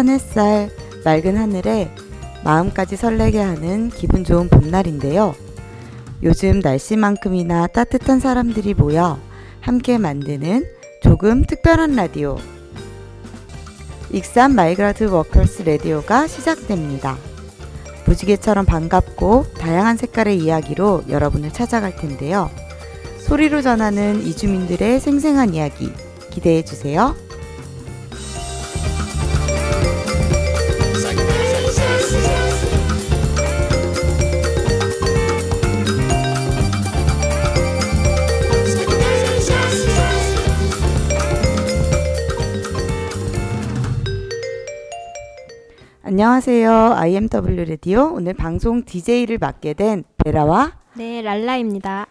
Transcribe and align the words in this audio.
따뜻한 0.00 0.08
햇살, 0.08 0.70
맑은 1.04 1.36
하늘에 1.36 1.90
마음까지 2.42 2.96
설레게 2.96 3.38
하는 3.38 3.90
기분 3.90 4.24
좋은 4.24 4.48
봄날인데요. 4.48 5.34
요즘 6.22 6.60
날씨만큼이나 6.60 7.66
따뜻한 7.66 8.18
사람들이 8.18 8.72
모여 8.72 9.18
함께 9.60 9.98
만드는 9.98 10.64
조금 11.02 11.44
특별한 11.44 11.96
라디오. 11.96 12.38
익산 14.10 14.54
Migrant 14.54 15.04
Workers 15.04 15.62
라디오가 15.62 16.26
시작됩니다. 16.26 17.18
무지개처럼 18.06 18.64
반갑고 18.64 19.46
다양한 19.58 19.98
색깔의 19.98 20.38
이야기로 20.38 21.04
여러분을 21.10 21.52
찾아갈 21.52 21.94
텐데요. 21.96 22.50
소리로 23.18 23.60
전하는 23.60 24.22
이주민들의 24.22 24.98
생생한 25.00 25.52
이야기 25.54 25.92
기대해 26.30 26.64
주세요. 26.64 27.14
안녕하세요. 46.22 46.96
IMW 46.96 47.64
라디오 47.66 48.12
오늘 48.12 48.34
방송 48.34 48.84
DJ를 48.84 49.38
맡게 49.38 49.72
된 49.72 50.04
베라와 50.22 50.72
네, 50.98 51.22
랄라입니다. 51.22 52.08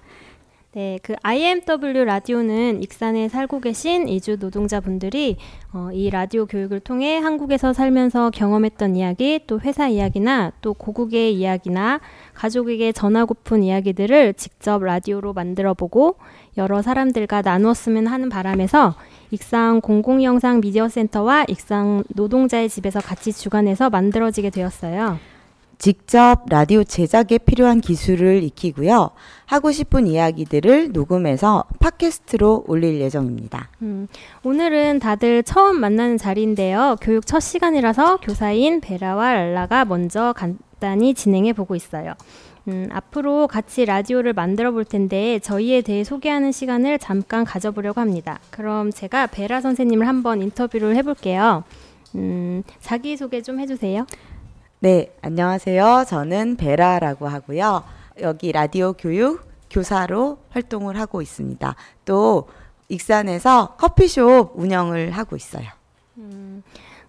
네, 0.74 1.00
그 1.02 1.16
IMW 1.24 2.06
라디오는 2.06 2.84
익산에 2.84 3.28
살고 3.28 3.60
계신 3.60 4.08
이주 4.08 4.38
노동자분들이 4.40 5.38
어, 5.74 5.90
이 5.92 6.12
라디오 6.12 6.46
교육을 6.46 6.80
통해 6.80 7.18
한국에서 7.18 7.74
살면서 7.74 8.30
경험했던 8.30 8.96
이야기, 8.96 9.40
또 9.48 9.60
회사 9.62 9.88
이야기나 9.88 10.52
또 10.62 10.76
고국의 10.76 11.34
이야기나 11.34 12.02
가족에게 12.36 12.92
전하고픈 12.92 13.64
이야기들을 13.64 14.36
직접 14.36 14.84
라디오로 14.84 15.34
만들어 15.34 15.74
보고 15.74 16.18
여러 16.56 16.84
사람들과 16.84 17.42
나누었으면 17.42 18.06
하는 18.06 18.30
바람에서 18.30 18.94
익산 19.32 19.82
공공영상 19.82 20.62
미디어 20.62 20.88
센터와 20.88 21.46
익산 21.48 22.04
노동자의 22.10 22.70
집에서 22.70 23.00
같이 23.00 23.34
주관해서 23.34 23.90
만들어지게 23.90 24.52
되었어요. 24.52 25.18
직접 25.80 26.42
라디오 26.50 26.84
제작에 26.84 27.38
필요한 27.46 27.80
기술을 27.80 28.44
익히고요. 28.44 29.12
하고 29.46 29.72
싶은 29.72 30.08
이야기들을 30.08 30.92
녹음해서 30.92 31.64
팟캐스트로 31.80 32.66
올릴 32.68 33.00
예정입니다. 33.00 33.70
음, 33.82 34.10
오늘은 34.44 35.00
다들 35.00 35.42
처음 35.44 35.80
만나는 35.80 36.18
자리인데요. 36.18 36.98
교육 37.00 37.26
첫 37.26 37.40
시간이라서 37.40 38.18
교사인 38.18 38.82
베라와 38.82 39.32
랄라가 39.32 39.86
먼저 39.86 40.34
간단히 40.36 41.14
진행해 41.14 41.54
보고 41.54 41.78
있어요. 41.78 42.14
음, 42.68 42.90
앞으로 42.92 43.48
같이 43.48 43.86
라디오를 43.86 44.34
만들어 44.34 44.72
볼 44.72 44.84
텐데 44.84 45.40
저희에 45.40 45.82
대해 45.82 46.04
소개하는 46.04 46.52
시간을 46.52 47.00
잠깐 47.00 47.46
가져보려고 47.46 48.02
합니다. 48.02 48.40
그럼 48.50 48.92
제가 48.92 49.28
베라 49.28 49.62
선생님을 49.62 50.06
한번 50.06 50.42
인터뷰를 50.42 50.98
해볼게요. 50.98 51.64
음, 52.16 52.64
자기소개 52.82 53.42
좀 53.42 53.62
해주세요. 53.62 54.06
네, 54.82 55.12
안녕하세요. 55.22 56.06
저는 56.08 56.56
베라라고 56.56 57.28
하고요. 57.28 57.84
여기 58.22 58.54
라디오 58.54 58.94
교육 58.94 59.42
교사로 59.70 60.38
활동을 60.52 60.98
하고 60.98 61.22
있습니다. 61.22 61.76
또 62.06 62.48
익산에서 62.88 63.76
커피숍 63.78 64.54
운영을 64.56 65.12
하고 65.12 65.36
있어요. 65.36 65.66
음, 66.16 66.64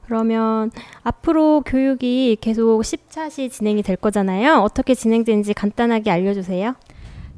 그러면 0.04 0.72
앞으로 1.04 1.62
교육이 1.64 2.38
계속 2.40 2.80
10차시 2.80 3.52
진행이 3.52 3.84
될 3.84 3.94
거잖아요. 3.94 4.62
어떻게 4.62 4.96
진행되는지 4.96 5.54
간단하게 5.54 6.10
알려주세요. 6.10 6.74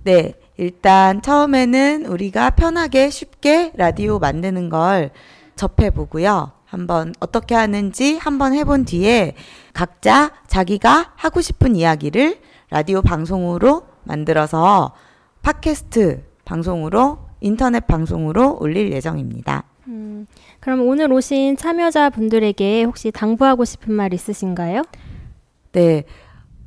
네, 0.04 0.32
일단 0.56 1.20
처음에는 1.20 2.06
우리가 2.06 2.50
편하게 2.50 3.10
쉽게 3.10 3.72
라디오 3.76 4.18
만드는 4.18 4.70
걸 4.70 5.10
접해보고요. 5.56 6.52
한번 6.72 7.12
어떻게 7.20 7.54
하는지 7.54 8.16
한번 8.16 8.54
해본 8.54 8.86
뒤에 8.86 9.34
각자 9.74 10.30
자기가 10.46 11.12
하고 11.16 11.42
싶은 11.42 11.76
이야기를 11.76 12.38
라디오 12.70 13.02
방송으로 13.02 13.82
만들어서 14.04 14.94
팟캐스트 15.42 16.24
방송으로 16.46 17.18
인터넷 17.40 17.86
방송으로 17.86 18.56
올릴 18.58 18.90
예정입니다. 18.90 19.64
음, 19.88 20.26
그럼 20.60 20.88
오늘 20.88 21.12
오신 21.12 21.58
참여자분들에게 21.58 22.84
혹시 22.84 23.10
당부하고 23.10 23.66
싶은 23.66 23.92
말 23.92 24.14
있으신가요? 24.14 24.82
네. 25.72 26.04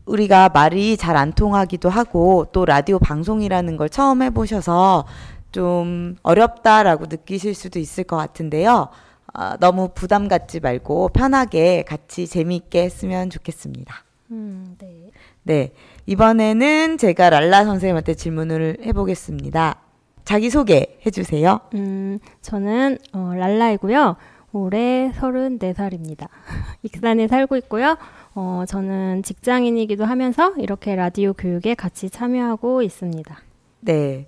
우리가 0.06 0.50
말이 0.50 0.98
잘 0.98 1.18
안 1.18 1.34
통하기도 1.34 1.90
하고 1.90 2.46
또 2.52 2.66
라디오 2.66 3.00
방송이라는 3.00 3.76
걸 3.76 3.90
처음 3.90 4.22
해보셔서 4.22 5.08
좀 5.52 6.16
어렵다라고 6.22 7.06
느끼실 7.10 7.56
수도 7.56 7.80
있을 7.80 8.04
것 8.04 8.18
같은데요. 8.18 8.90
어, 9.38 9.58
너무 9.60 9.90
부담 9.94 10.28
갖지 10.28 10.60
말고 10.60 11.10
편하게 11.10 11.84
같이 11.84 12.26
재미있게 12.28 12.84
했으면 12.84 13.30
좋겠습니다. 13.30 13.94
음, 14.32 14.76
네. 14.80 15.12
네. 15.44 15.72
이번에는 16.06 16.98
제가 16.98 17.30
랄라 17.30 17.66
선생님한테 17.66 18.14
질문을 18.14 18.78
해보겠습니다. 18.84 19.82
자기소개 20.24 21.00
해주세요. 21.06 21.60
음, 21.76 22.20
저는 22.42 22.98
어, 23.14 23.34
랄라이고요. 23.36 24.16
올해 24.54 25.12
34살입니다. 25.12 26.30
익산에 26.84 27.28
살고 27.28 27.58
있고요. 27.58 27.98
어, 28.36 28.64
저는 28.68 29.22
직장인이기도 29.24 30.06
하면서 30.06 30.54
이렇게 30.58 30.96
라디오 30.96 31.34
교육에 31.34 31.76
같이 31.76 32.10
참여하고 32.10 32.82
있습니다. 32.82 33.38
네. 33.82 34.28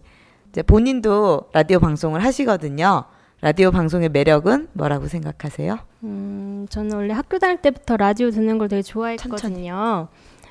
이제 0.50 0.62
본인도 0.62 1.50
라디오 1.54 1.80
방송을 1.80 2.24
하시거든요. 2.24 3.06
라디오 3.42 3.70
방송의 3.72 4.10
매력은 4.10 4.70
뭐라고 4.74 5.08
생각하세요? 5.08 5.78
음, 6.04 6.66
저는 6.70 6.94
원래 6.96 7.14
학교 7.14 7.38
다닐 7.38 7.58
때부터 7.62 7.96
라디오 7.98 8.32
듣는 8.32 8.58
걸 8.58 8.68
되게 8.68 8.82
좋아했거든요. 8.82 9.38
천천히. 9.38 9.70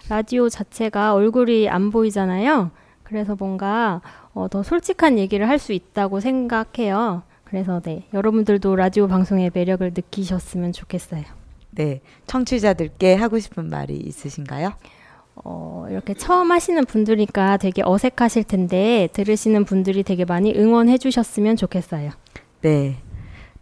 라디오 0.09 0.49
자체가 0.49 1.15
얼굴이 1.15 1.69
안 1.69 1.91
보이잖아요. 1.91 2.71
그래서 3.03 3.35
뭔가 3.37 4.03
어, 4.35 4.47
더 4.49 4.63
솔직한 4.63 5.19
얘기를 5.19 5.49
할 5.49 5.59
수 5.59 5.73
있다고 5.73 6.21
생각해요. 6.21 7.23
그래서 7.45 7.81
네, 7.81 8.05
여러분들도 8.13 8.77
라디오 8.77 9.09
방송의 9.09 9.51
매력을 9.53 9.89
느끼셨으면 9.95 10.73
좋겠어요. 10.73 11.25
네, 11.73 12.01
청취자들께 12.27 13.15
하고 13.15 13.39
싶은 13.39 13.69
말이 13.69 13.95
있으신가요? 13.97 14.73
어, 15.45 15.87
이렇게 15.91 16.15
처음 16.15 16.51
하시는 16.51 16.85
분들이니까 16.85 17.57
되게 17.59 17.83
어색하실 17.85 18.45
텐데 18.45 19.09
들으시는 19.13 19.65
분들이 19.65 20.03
되게 20.03 20.25
많이 20.25 20.55
응원해 20.57 20.99
주셨으면 20.99 21.57
좋겠어요. 21.57 22.11
네. 22.61 22.97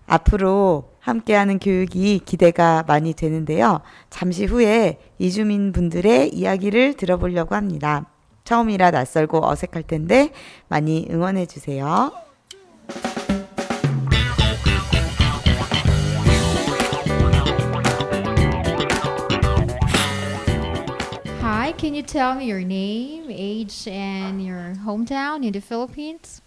앞으로 0.07 0.95
함께하는 1.01 1.59
교육이 1.59 2.21
기대가 2.25 2.83
많이 2.87 3.13
되는데요. 3.13 3.81
잠시 4.11 4.47
후에 4.47 4.99
이주민 5.19 5.73
분들의 5.73 6.35
이야기를 6.35 6.95
들어보려고 6.95 7.55
합니다. 7.55 8.07
처음이라 8.45 8.91
낯설고 8.91 9.47
어색할 9.47 9.83
텐데 9.85 10.31
많이 10.69 11.07
응원해 11.11 11.47
주세요. 11.47 12.13
Hi, 21.41 21.73
can 21.79 21.95
you 21.95 22.03
tell 22.03 22.35
me 22.35 22.51
your 22.51 22.61
name, 22.61 23.31
age, 23.31 23.89
and 23.89 24.43
your 24.43 24.75
hometown 24.85 25.45
in 25.45 25.53
the 25.53 25.61
Philippines? 25.61 26.43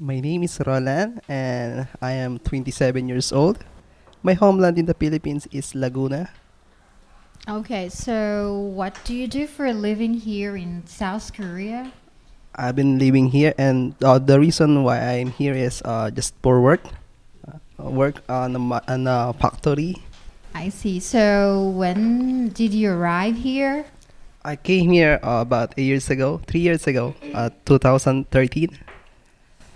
My 0.00 0.18
name 0.18 0.42
is 0.44 0.56
Roland 0.64 1.20
and 1.28 1.86
I 2.00 2.12
am 2.12 2.38
27 2.38 3.06
years 3.06 3.36
old. 3.36 3.60
My 4.22 4.32
homeland 4.32 4.78
in 4.78 4.86
the 4.86 4.94
Philippines 4.94 5.46
is 5.52 5.74
Laguna. 5.74 6.30
Okay, 7.46 7.90
so 7.90 8.72
what 8.72 8.96
do 9.04 9.12
you 9.12 9.28
do 9.28 9.46
for 9.46 9.66
a 9.66 9.74
living 9.74 10.14
here 10.14 10.56
in 10.56 10.86
South 10.86 11.34
Korea? 11.36 11.92
I've 12.54 12.76
been 12.76 12.98
living 12.98 13.28
here, 13.28 13.52
and 13.58 13.94
uh, 14.02 14.18
the 14.18 14.40
reason 14.40 14.84
why 14.84 15.20
I'm 15.20 15.32
here 15.32 15.52
is 15.52 15.82
uh, 15.84 16.10
just 16.10 16.32
for 16.40 16.62
work. 16.62 16.80
Uh, 17.44 17.90
work 17.90 18.24
on 18.28 18.56
a, 18.56 18.80
on 18.88 19.06
a 19.06 19.34
factory. 19.34 19.96
I 20.54 20.70
see. 20.70 20.98
So 21.00 21.68
when 21.76 22.48
did 22.48 22.72
you 22.72 22.90
arrive 22.90 23.36
here? 23.36 23.84
I 24.44 24.56
came 24.56 24.92
here 24.92 25.20
uh, 25.22 25.44
about 25.44 25.74
eight 25.76 25.84
years 25.84 26.08
ago, 26.08 26.40
three 26.46 26.60
years 26.60 26.86
ago, 26.86 27.14
uh, 27.34 27.50
2013. 27.66 28.89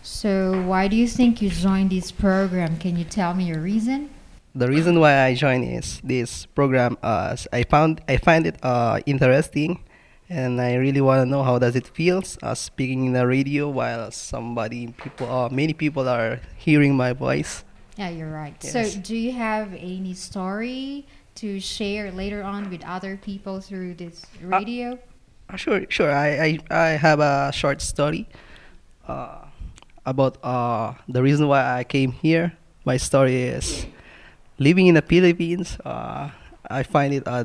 So 0.04 0.62
why 0.66 0.86
do 0.86 0.96
you 0.96 1.08
think 1.08 1.40
you 1.40 1.48
joined 1.48 1.88
this 1.88 2.12
program? 2.12 2.76
Can 2.76 2.98
you 2.98 3.04
tell 3.04 3.32
me 3.32 3.44
your 3.44 3.60
reason? 3.60 4.10
The 4.54 4.68
reason 4.68 5.00
why 5.00 5.24
I 5.24 5.34
joined 5.34 5.64
is 5.64 5.98
this 6.04 6.44
program. 6.44 6.98
Uh, 7.02 7.34
I 7.54 7.62
found 7.62 8.02
I 8.06 8.18
find 8.18 8.46
it 8.46 8.58
uh, 8.62 9.00
interesting, 9.06 9.82
and 10.28 10.60
I 10.60 10.74
really 10.74 11.00
want 11.00 11.22
to 11.22 11.26
know 11.26 11.42
how 11.42 11.58
does 11.58 11.74
it 11.74 11.86
feels 11.88 12.36
uh, 12.42 12.54
speaking 12.54 13.06
in 13.06 13.12
the 13.14 13.26
radio 13.26 13.70
while 13.70 14.10
somebody 14.10 14.92
people 14.92 15.26
uh, 15.32 15.48
many 15.48 15.72
people 15.72 16.06
are 16.06 16.38
hearing 16.58 16.94
my 16.94 17.14
voice. 17.14 17.64
Yeah, 17.96 18.10
you're 18.10 18.30
right. 18.30 18.54
Yes. 18.60 18.72
So, 18.72 19.00
do 19.00 19.16
you 19.16 19.32
have 19.32 19.72
any 19.72 20.12
story 20.12 21.06
to 21.36 21.58
share 21.60 22.12
later 22.12 22.42
on 22.42 22.68
with 22.68 22.84
other 22.84 23.16
people 23.16 23.58
through 23.58 23.94
this 23.94 24.26
radio? 24.42 24.98
Uh, 25.48 25.56
sure, 25.56 25.86
sure. 25.88 26.12
I, 26.12 26.28
I, 26.28 26.58
I 26.70 26.88
have 27.00 27.20
a 27.20 27.50
short 27.54 27.80
story 27.80 28.28
uh, 29.08 29.43
about 30.06 30.38
uh, 30.44 30.94
the 31.08 31.22
reason 31.22 31.48
why 31.48 31.78
I 31.78 31.84
came 31.84 32.12
here. 32.12 32.52
My 32.84 32.96
story 32.96 33.42
is 33.42 33.86
living 34.58 34.86
in 34.86 34.94
the 34.94 35.02
Philippines. 35.02 35.78
Uh, 35.84 36.30
I 36.68 36.82
find 36.82 37.14
it 37.14 37.24
uh, 37.26 37.44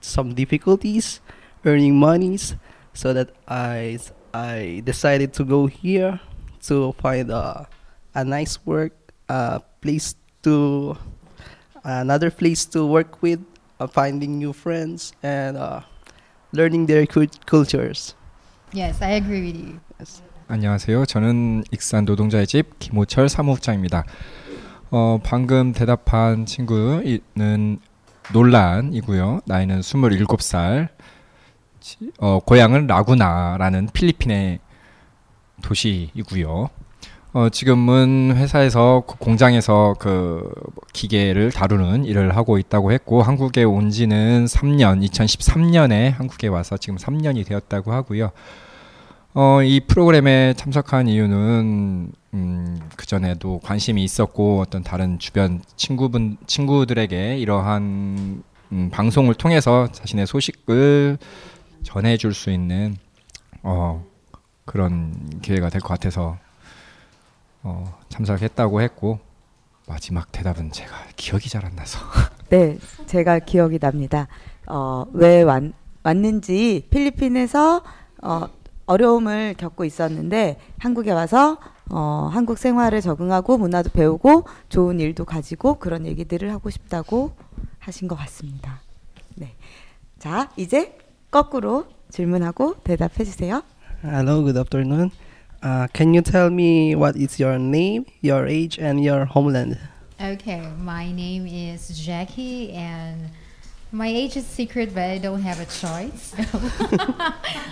some 0.00 0.34
difficulties 0.34 1.20
earning 1.64 1.98
monies, 1.98 2.56
so 2.94 3.12
that 3.12 3.30
I 3.46 3.98
I 4.32 4.82
decided 4.84 5.34
to 5.34 5.44
go 5.44 5.66
here 5.66 6.20
to 6.70 6.92
find 7.02 7.30
uh, 7.30 7.64
a 8.14 8.24
nice 8.24 8.58
work, 8.64 8.92
a 9.28 9.60
place 9.80 10.14
to 10.42 10.96
another 11.84 12.30
place 12.30 12.64
to 12.66 12.86
work 12.86 13.22
with, 13.22 13.40
uh, 13.78 13.86
finding 13.86 14.38
new 14.38 14.52
friends, 14.52 15.12
and 15.22 15.56
uh, 15.56 15.80
learning 16.52 16.86
their 16.86 17.06
cul- 17.06 17.32
cultures. 17.46 18.14
Yes, 18.72 19.02
I 19.02 19.18
agree 19.18 19.52
with 19.52 19.56
you. 19.56 19.80
Yes. 19.98 20.22
안녕하세요. 20.54 21.06
저는 21.06 21.62
익산 21.70 22.04
노동자의 22.04 22.44
집 22.44 22.76
김호철 22.80 23.28
사무국장입니다. 23.28 24.04
어, 24.90 25.20
방금 25.22 25.72
대답한 25.72 26.44
친구는 26.44 27.78
논란이고요. 28.32 29.42
나이는 29.44 29.80
27살. 29.80 30.88
지- 31.78 32.10
어, 32.18 32.40
고향은 32.40 32.88
라구나라는 32.88 33.90
필리핀의 33.92 34.58
도시이고요. 35.62 36.68
어, 37.32 37.48
지금은 37.48 38.32
회사에서 38.34 39.04
그 39.06 39.16
공장에서 39.18 39.94
그 40.00 40.50
기계를 40.92 41.52
다루는 41.52 42.04
일을 42.06 42.34
하고 42.36 42.58
있다고 42.58 42.90
했고 42.90 43.22
한국에 43.22 43.62
온 43.62 43.90
지는 43.90 44.46
3년, 44.46 45.08
2013년에 45.08 46.10
한국에 46.12 46.48
와서 46.48 46.76
지금 46.76 46.96
3년이 46.96 47.46
되었다고 47.46 47.92
하고요. 47.92 48.32
어, 49.32 49.62
이 49.62 49.80
프로그램에 49.80 50.54
참석한 50.54 51.06
이유는 51.06 52.12
음, 52.34 52.80
그 52.96 53.06
전에도 53.06 53.60
관심이 53.62 54.02
있었고 54.02 54.60
어떤 54.60 54.82
다른 54.82 55.18
주변 55.18 55.62
친구분 55.76 56.36
친구들에게 56.46 57.38
이러한 57.38 58.42
음, 58.72 58.90
방송을 58.92 59.34
통해서 59.34 59.88
자신의 59.92 60.26
소식을 60.26 61.18
전해줄 61.84 62.34
수 62.34 62.50
있는 62.50 62.96
어, 63.62 64.04
그런 64.64 65.40
기회가 65.42 65.70
될 65.70 65.80
것 65.80 65.88
같아서 65.88 66.38
어, 67.62 67.98
참석했다고 68.08 68.80
했고 68.80 69.20
마지막 69.86 70.30
대답은 70.32 70.70
제가 70.72 70.90
기억이 71.16 71.48
잘 71.48 71.64
안 71.64 71.74
나서 71.76 71.98
네, 72.50 72.78
제가 73.06 73.38
기억이 73.40 73.78
납니다. 73.78 74.26
어, 74.66 75.04
왜 75.12 75.42
왔, 75.42 75.62
왔는지 76.02 76.86
필리핀에서 76.90 77.82
어, 78.22 78.48
어려움을 78.90 79.54
겪고 79.54 79.84
있었는데 79.84 80.58
한국에 80.78 81.12
와서 81.12 81.58
어, 81.90 82.28
한국 82.32 82.58
생활에 82.58 83.00
적응하고 83.00 83.56
문화도 83.56 83.90
배우고 83.90 84.44
좋은 84.68 84.98
일도 84.98 85.24
가지고 85.24 85.78
그런 85.78 86.06
얘기들을 86.06 86.52
하고 86.52 86.70
싶다고 86.70 87.32
하신 87.78 88.08
것 88.08 88.16
같습니다. 88.16 88.80
네. 89.36 89.54
자, 90.18 90.50
이제 90.56 90.98
거꾸로 91.30 91.86
질문하고 92.10 92.74
대답해 92.82 93.24
주세요. 93.24 93.62
Hello, 94.02 94.42
good 94.42 94.58
afternoon. 94.58 95.10
Uh, 95.62 95.86
can 95.92 96.14
you 96.14 96.22
tell 96.22 96.50
me 96.50 96.94
what 96.94 97.16
is 97.16 97.40
your 97.40 97.60
name, 97.60 98.04
your 98.22 98.48
age, 98.48 98.78
and 98.80 99.00
your 99.00 99.24
homeland? 99.24 99.78
Okay, 100.20 100.62
my 100.82 101.12
name 101.12 101.46
is 101.46 101.88
Jackie, 101.94 102.72
and 102.72 103.30
my 103.92 104.08
age 104.08 104.36
is 104.36 104.46
secret, 104.46 104.94
but 104.94 105.02
I 105.02 105.18
don't 105.18 105.42
have 105.42 105.60
a 105.60 105.66
choice. 105.66 106.34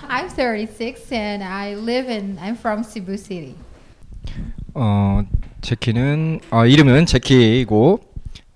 I'm 0.09 0.29
36, 0.29 1.13
and 1.13 1.43
I 1.45 1.75
live 1.75 2.09
in. 2.09 2.39
I'm 2.41 2.57
from 2.57 2.83
Cebu 2.83 3.17
City. 3.17 3.55
어, 4.75 5.25
제키는 5.61 6.41
어, 6.51 6.67
이름은 6.67 7.07
제키이고 7.07 8.01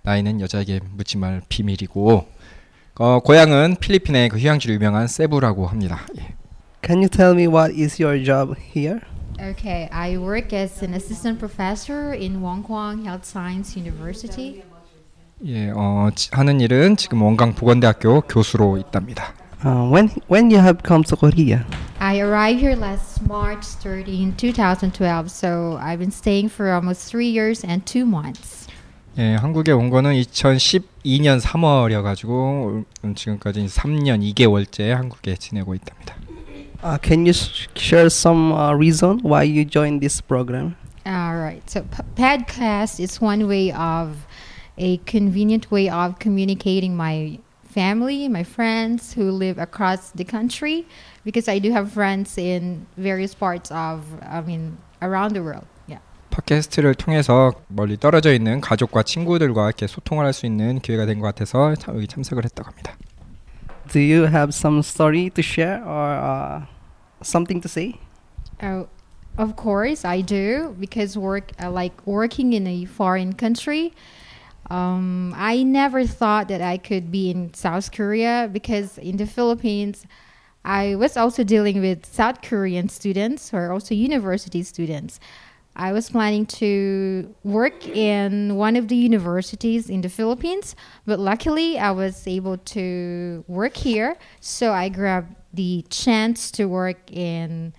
나이는 0.03 0.41
여자에게 0.41 0.81
묻지 0.93 1.17
말 1.19 1.41
비밀이고 1.49 2.27
어, 2.97 3.21
고향은 3.21 3.77
필리핀의 3.81 4.29
그 4.29 4.39
휴양지로 4.39 4.75
유명한 4.75 5.07
세부라고 5.07 5.67
합니다. 5.67 6.01
예. 6.19 6.35
Can 6.85 6.99
you 6.99 7.09
tell 7.09 7.33
me 7.33 7.47
what 7.47 7.73
is 7.75 8.01
your 8.03 8.23
job 8.23 8.57
here? 8.59 9.01
Okay, 9.41 9.89
I 9.91 10.19
work 10.19 10.53
as 10.53 10.85
an 10.85 10.95
assistant 10.95 11.39
professor 11.39 12.13
in 12.13 12.43
Wonkwang 12.43 13.05
Health 13.05 13.25
Science 13.25 13.77
University. 13.77 14.63
예, 15.45 15.71
어, 15.75 16.11
지- 16.15 16.29
하는 16.33 16.61
일은 16.61 16.97
지금 16.97 17.23
원광 17.23 17.55
보건대학교 17.55 18.21
교수로 18.23 18.79
있답니다. 18.79 19.35
Uh, 19.65 19.89
when 19.93 20.09
when 20.29 20.51
you 20.51 20.59
have 20.61 20.79
come 20.87 21.03
to 21.05 21.17
Korea? 21.17 21.65
I 22.01 22.19
arrived 22.21 22.61
here 22.61 22.75
last 22.77 23.23
March 23.27 23.65
13, 23.81 24.35
2012, 24.37 25.29
so 25.31 25.79
I've 25.81 25.99
been 25.99 26.11
staying 26.11 26.49
for 26.51 26.73
almost 26.73 27.09
three 27.11 27.31
years 27.31 27.65
and 27.65 27.85
two 27.87 28.05
months. 28.05 28.67
예, 29.19 29.35
한국에 29.37 29.73
온 29.73 29.91
거는 29.91 30.15
2012년 30.15 31.41
3월이어 31.41 32.03
가지고 32.03 32.85
지금까지 33.15 33.67
3년 33.67 34.23
2개월째 34.35 34.89
한국에 34.91 35.37
지내고 35.37 35.75
있답니다. 35.75 36.15
Uh, 36.83 36.99
can 37.01 37.21
you 37.25 37.33
sh- 37.33 37.69
share 37.77 38.07
some 38.07 38.53
uh, 38.53 38.75
reason 38.75 39.21
why 39.23 39.45
you 39.45 39.65
joined 39.65 40.01
this 40.01 40.21
program? 40.21 40.75
All 41.07 41.35
right. 41.37 41.63
So 41.71 41.83
p- 41.83 42.03
podcast 42.17 42.99
is 42.99 43.21
one 43.21 43.47
way 43.47 43.71
of 43.71 44.17
a 44.78 44.98
convenient 45.06 45.72
way 45.72 45.90
of 45.90 46.20
communicating 46.20 46.96
my 46.96 47.40
family, 47.64 48.28
my 48.28 48.44
friends 48.44 49.14
who 49.14 49.32
live 49.32 49.58
across 49.58 50.12
the 50.16 50.24
country, 50.24 50.86
because 51.24 51.48
I 51.48 51.60
do 51.60 51.72
have 51.72 51.92
friends 51.92 52.38
in 52.38 52.86
various 52.98 53.34
parts 53.36 53.72
of, 53.72 54.04
I 54.24 54.42
mean, 54.42 54.78
around 55.02 55.34
the 55.34 55.44
world. 55.44 55.66
Yeah. 55.88 56.00
팟캐스트를 56.32 56.96
통해서 56.96 57.54
멀리 57.68 57.98
떨어져 57.98 58.34
있는 58.34 58.62
가족과 58.62 59.04
친구들과 59.04 59.68
이렇게 59.68 59.88
소통을 59.88 60.26
할 60.26 60.34
수 60.34 60.46
있는 60.46 60.80
기회가 60.80 61.06
된 61.06 61.20
것 61.20 61.26
같아서 61.28 61.76
참- 61.76 61.96
여기 61.96 62.08
참석을 62.08 62.44
했다고 62.46 62.70
합니다. 62.70 62.96
Do 63.92 64.00
you 64.00 64.26
have 64.28 64.50
some 64.52 64.80
story 64.80 65.30
to 65.32 65.42
share 65.42 65.82
or 65.84 66.12
uh, 66.18 66.66
something 67.24 67.62
to 67.62 67.70
say? 67.70 68.00
Oh, 68.62 68.88
of 69.38 69.56
course 69.56 70.04
I 70.04 70.22
do 70.22 70.76
because 70.80 71.18
work 71.18 71.52
I 71.60 71.68
like 71.70 71.96
working 72.06 72.54
in 72.54 72.68
a 72.68 72.86
foreign 72.86 73.34
country. 73.34 73.94
um, 74.73 75.35
I 75.37 75.65
never 75.65 76.07
thought 76.07 76.49
that 76.49 76.63
I 76.63 76.79
could 76.79 77.13
be 77.13 77.31
in 77.31 77.53
South 77.53 77.93
Korea 77.93 78.49
because 78.51 78.97
in 78.97 79.19
the 79.19 79.27
Philippines, 79.27 80.07
I 80.65 80.95
was 80.95 81.15
also 81.15 81.45
dealing 81.45 81.83
with 81.83 82.07
South 82.07 82.41
Korean 82.41 82.89
students 82.89 83.51
who 83.51 83.59
are 83.59 83.71
also 83.71 83.95
university 83.95 84.63
students. 84.63 85.21
I 85.77 85.93
was 85.93 86.09
planning 86.09 86.47
to 86.47 87.35
work 87.45 87.87
in 87.87 88.57
one 88.57 88.77
of 88.77 88.89
the 88.89 88.97
universities 88.97 89.91
in 89.91 90.01
the 90.01 90.09
Philippines, 90.09 90.75
but 91.05 91.19
luckily 91.19 91.79
I 91.79 91.91
was 91.91 92.27
able 92.27 92.57
to 92.57 93.45
work 93.49 93.77
here. 93.77 94.17
So 94.41 94.73
I 94.73 94.89
grabbed 94.89 95.37
the 95.53 95.85
chance 95.91 96.51
to 96.53 96.65
work 96.65 97.13
in 97.13 97.75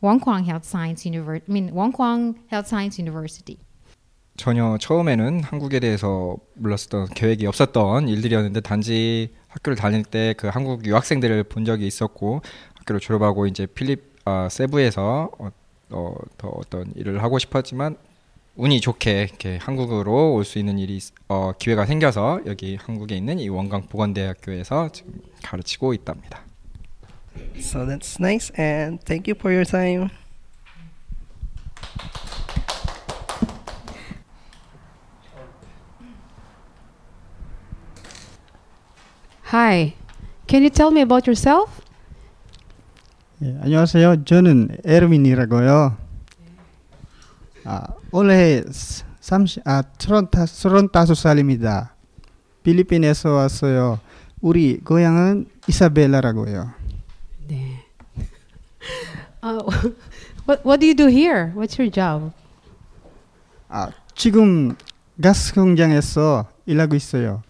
Wonkwang 0.00 0.44
Health 0.46 0.64
Science 0.64 1.04
University. 1.04 1.44
I 1.48 1.52
mean 1.52 1.72
Wonkwang 1.72 2.36
Health 2.46 2.68
Science 2.68 3.00
University. 3.00 3.58
전혀 4.36 4.76
처음에는 4.80 5.42
한국에 5.42 5.80
대해서 5.80 6.36
몰랐었던 6.54 7.06
계획이 7.14 7.46
없었던 7.46 8.08
일들이었는데 8.08 8.60
단지 8.60 9.34
학교를 9.48 9.76
다닐 9.76 10.02
때 10.04 10.34
그 10.36 10.48
한국 10.48 10.86
유학생들을 10.86 11.44
본 11.44 11.64
적이 11.64 11.86
있었고 11.86 12.42
학교를 12.76 13.00
졸업하고 13.00 13.46
이제 13.46 13.66
필립 13.66 14.16
아, 14.24 14.48
세부에서 14.50 15.30
어, 15.38 15.48
어, 15.90 16.14
더 16.36 16.48
어떤 16.48 16.92
일을 16.96 17.22
하고 17.22 17.38
싶었지만 17.38 17.96
운이 18.56 18.80
좋게 18.80 19.22
이렇게 19.28 19.58
한국으로 19.58 20.32
올 20.34 20.44
수 20.44 20.58
있는 20.58 20.78
일이 20.78 20.96
있- 20.96 21.12
어, 21.28 21.52
기회가 21.58 21.86
생겨서 21.86 22.40
여기 22.46 22.76
한국에 22.76 23.14
있는 23.16 23.38
이 23.38 23.48
원광 23.48 23.86
보건대학교에서 23.88 24.90
지금 24.92 25.12
가르치고 25.42 25.94
있답니다. 25.94 26.40
So 27.58 27.84
that's 27.86 28.18
nice, 28.18 28.50
and 28.58 28.98
thank 29.04 29.30
you 29.30 29.36
for 29.38 29.52
your 29.54 29.64
time. 29.66 30.08
Hi. 39.52 39.94
Can 40.48 40.62
you 40.62 40.70
tell 40.70 40.90
me 40.90 41.02
about 41.02 41.28
yourself? 41.28 41.70
예, 43.42 43.56
안녕하세요. 43.62 44.24
저는 44.24 44.78
에르민이라고요. 44.84 45.96
아, 47.64 47.82
올해 48.10 48.62
30, 49.20 49.62
아, 49.64 49.82
35, 49.98 51.14
살입니다 51.14 51.94
필리핀에서 52.64 53.30
왔어요. 53.30 54.00
우리 54.40 54.78
고향은 54.78 55.46
이사벨라라고요. 55.68 56.72
네. 57.48 57.84
Uh, 59.42 59.62
what 60.48 60.66
What 60.66 60.80
do 60.80 60.86
you 60.86 60.94
do 60.94 61.06
here? 61.06 61.52
What's 61.54 61.78
your 61.78 61.88
job? 61.88 62.32
아, 63.68 63.90
지금 64.16 64.74
가스 65.22 65.54
공장에서 65.54 66.46
일하고 66.66 66.96
있어요. 66.96 67.42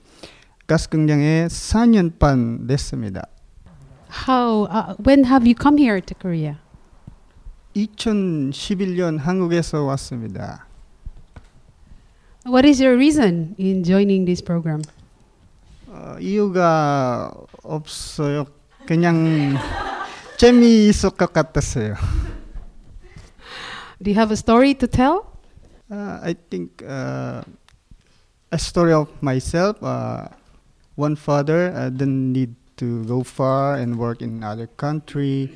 가스 0.68 0.90
공장에 0.90 1.48
4년 1.48 2.18
반 2.18 2.66
됐습니다. 2.68 3.24
How? 4.28 4.68
Uh, 4.70 4.96
when 5.06 5.26
have 5.26 5.46
you 5.46 5.56
come 5.56 5.78
here 5.78 6.02
to 6.02 6.16
Korea? 6.20 6.58
2011년 7.76 9.18
한국에서 9.20 9.84
왔습니다. 9.84 10.68
What 12.46 12.68
is 12.68 12.82
your 12.82 12.96
reason 12.96 13.56
in 13.60 13.84
joining 13.84 14.26
this 14.26 14.44
program? 14.44 14.82
어, 15.88 16.16
이유가 16.20 17.32
없어요. 17.64 18.46
그냥 18.86 19.56
재미있을 20.38 21.12
것 21.12 21.32
같았어요. 21.32 21.96
Do 24.02 24.10
you 24.10 24.16
have 24.18 24.32
a 24.32 24.38
story 24.38 24.74
to 24.76 24.88
tell? 24.88 25.28
Uh, 25.92 26.20
I 26.24 26.34
think 26.34 26.82
uh, 26.84 27.44
a 28.52 28.58
story 28.58 28.94
of 28.94 29.08
myself. 29.22 29.78
Uh, 29.84 30.28
one 30.97 31.17
father 31.17 31.73
uh, 31.77 31.91
didn't 31.91 32.33
need 32.33 32.55
to 32.77 33.05
go 33.05 33.23
far 33.23 33.77
and 33.77 33.97
work 33.97 34.21
in 34.21 34.43
other 34.43 34.67
country. 34.77 35.53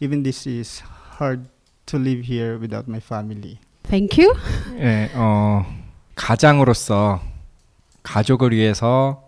Even 0.00 0.22
this 0.22 0.46
is 0.46 0.80
hard 1.18 1.46
to 1.86 1.98
live 1.98 2.24
here 2.24 2.58
without 2.58 2.88
my 2.88 3.00
family. 3.00 3.58
Thank 3.84 4.18
you. 4.18 4.34
예, 4.78 5.10
어, 5.14 5.64
가장으로서 6.14 7.20
가족을 8.02 8.52
위해서 8.52 9.22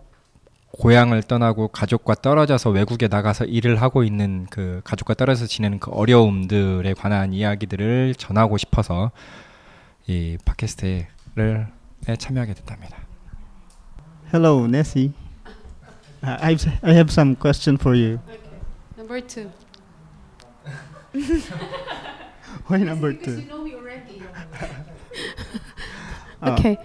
고향을 0.72 1.22
떠나고 1.22 1.68
가족과 1.68 2.14
떨어져서 2.16 2.70
외국에 2.70 3.08
나가서 3.08 3.44
일을 3.46 3.80
하고 3.80 4.04
있는 4.04 4.46
그 4.50 4.82
가족과 4.84 5.14
떨어져서 5.14 5.46
지내는 5.46 5.78
그 5.80 5.90
어려움들에 5.90 6.92
관한 6.94 7.32
이야기들을 7.32 8.14
전하고 8.16 8.58
싶어서 8.58 9.10
이 10.06 10.36
팟캐스트를 10.44 11.68
에 12.08 12.16
참여하게 12.16 12.54
됐답니다. 12.54 12.98
Hello, 14.32 14.64
Nessie. 14.66 15.12
Uh, 16.26 16.38
I've, 16.42 16.66
I 16.82 16.92
have 16.92 17.10
some 17.12 17.36
question 17.36 17.76
for 17.78 17.94
you. 17.94 18.18
Okay. 18.28 18.40
Number 18.96 19.20
two. 19.20 19.50
Why 22.66 22.78
number 22.78 23.12
two? 23.12 23.40
You 23.40 23.46
know 23.46 23.62
me 23.62 23.74
already. 23.74 24.22
Uh, 26.42 26.50
okay. 26.58 26.78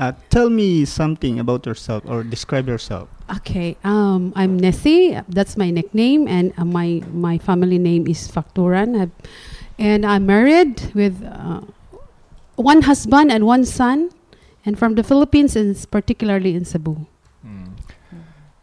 Uh, 0.00 0.12
tell 0.30 0.48
me 0.50 0.84
something 0.84 1.38
about 1.38 1.66
yourself 1.66 2.02
or 2.06 2.24
describe 2.24 2.66
yourself. 2.66 3.08
Okay. 3.36 3.76
Um, 3.84 4.32
I'm 4.34 4.56
Nessie. 4.58 5.20
That's 5.28 5.56
my 5.56 5.70
nickname, 5.70 6.26
and 6.26 6.52
uh, 6.56 6.64
my 6.64 7.02
my 7.12 7.36
family 7.38 7.78
name 7.78 8.08
is 8.08 8.26
Fakturan. 8.28 8.98
I've- 8.98 9.12
and 9.78 10.04
I'm 10.06 10.26
married 10.26 10.92
with 10.94 11.24
uh, 11.24 11.60
one 12.56 12.82
husband 12.82 13.32
and 13.32 13.44
one 13.46 13.64
son, 13.64 14.10
and 14.64 14.78
from 14.78 14.94
the 14.94 15.02
Philippines, 15.02 15.56
and 15.56 15.74
particularly 15.90 16.54
in 16.54 16.64
Cebu. 16.64 17.06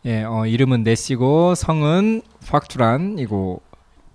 음. 0.05 0.09
예, 0.09 0.23
어, 0.23 0.45
이름은 0.45 0.83
네시고 0.83 1.55
성은 1.55 2.21
팍투란이고 2.47 3.61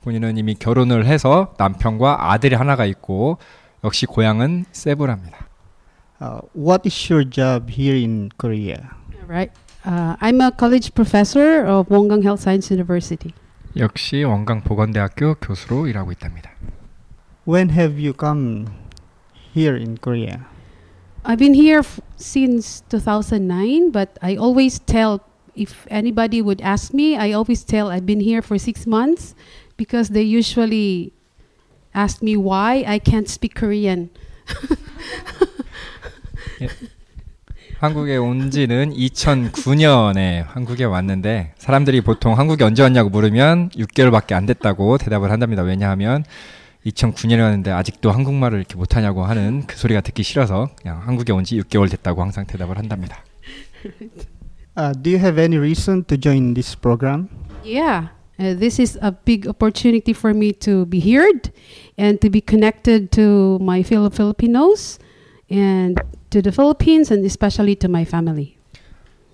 본인은 0.03 0.37
이미 0.37 0.55
결혼을 0.55 1.07
해서 1.07 1.55
남편과 1.59 2.33
아들이 2.33 2.55
하나가 2.55 2.85
있고 2.85 3.39
역시 3.83 4.07
고향은 4.07 4.67
세부랍니다. 4.73 5.49
Uh, 6.21 6.41
what 6.55 6.87
is 6.87 7.13
your 7.13 7.29
job 7.29 7.71
here 7.71 7.97
in 7.99 8.31
Korea? 8.39 8.91
Right. 9.27 9.53
Uh, 9.85 10.17
I'm 10.21 10.41
a 10.41 10.51
college 10.51 10.95
professor 10.95 11.65
of 11.67 11.89
Wongang 11.89 12.23
Health 12.23 12.41
Science 12.41 12.73
University. 12.73 13.33
역시 13.77 14.23
원강 14.23 14.63
보건대학교 14.63 15.35
교수로 15.35 15.87
일하고 15.89 16.13
있답니다. 16.13 16.51
When 17.47 17.71
have 17.71 17.99
you 17.99 18.15
come 18.19 18.67
here 19.55 19.77
in 19.77 19.97
Korea? 19.99 20.47
I've 21.25 21.39
been 21.39 21.55
here 21.55 21.81
f- 21.81 22.01
since 22.17 22.83
2009, 22.89 23.91
but 23.91 24.19
I 24.23 24.37
always 24.37 24.79
tell 24.79 25.21
if 25.57 25.87
anybody 25.91 26.41
would 26.43 26.61
ask 26.63 26.93
me, 26.95 27.17
I 27.17 27.33
always 27.33 27.65
tell 27.65 27.89
I've 27.91 28.07
been 28.07 28.21
here 28.21 28.43
for 28.43 28.59
six 28.59 28.87
months 28.87 29.35
because 29.77 30.11
they 30.11 30.23
usually 30.23 31.13
ask 31.95 32.23
me 32.23 32.37
why 32.37 32.85
I 32.87 32.99
can't 32.99 33.29
speak 33.29 33.55
Korean. 33.55 34.11
한국에 37.79 38.17
온 38.17 38.51
지는 38.51 38.95
2009년에 38.95 40.45
한국에 40.47 40.85
왔는데 40.85 41.55
사람들이 41.59 42.01
보통 42.01 42.39
한국에 42.39 42.65
언제 42.65 42.83
왔냐고 42.83 43.11
물으면 43.11 43.69
6개월밖에 43.71 44.33
안 44.33 44.47
됐다고 44.47 44.97
대답을 44.99 45.31
한답니다. 45.31 45.63
왜냐하면 45.63 46.25
2009년에 46.87 47.41
왔는데 47.41 47.71
아직도 47.73 48.11
한국말을 48.11 48.59
이렇게 48.59 48.77
못하냐고 48.77 49.25
하는 49.25 49.65
그 49.67 49.77
소리가 49.77 50.01
듣기 50.01 50.23
싫어서 50.23 50.71
그냥 50.81 51.01
한국에 51.07 51.33
온 51.33 51.45
지 51.45 51.61
6개월 51.61 51.91
됐다고 51.91 52.23
항상 52.23 52.47
대답을 52.47 52.79
한답니다. 52.79 53.23
Uh, 54.76 54.94
do 54.94 55.10
you 55.10 55.18
have 55.18 55.38
any 55.38 55.58
reason 55.58 56.04
to 56.06 56.18
join 56.18 56.54
this 56.54 56.76
program? 56.76 57.28
Yeah, 57.64 58.10
uh, 58.40 58.54
this 58.54 58.80
is 58.80 58.98
a 59.02 59.12
big 59.12 59.48
opportunity 59.48 60.14
for 60.14 60.34
me 60.34 60.54
to 60.64 60.86
be 60.86 61.00
heard 61.02 61.52
and 61.98 62.22
to 62.22 62.30
be 62.30 62.40
connected 62.40 63.12
to 63.14 63.60
my 63.60 63.84
fellow 63.84 64.10
Filipinos 64.10 65.00
and 65.50 66.00
to 66.30 66.42
the 66.42 66.52
Philippines 66.52 67.12
and 67.12 67.26
especially 67.26 67.76
to 67.76 67.90
my 67.90 68.06
family. 68.06 68.56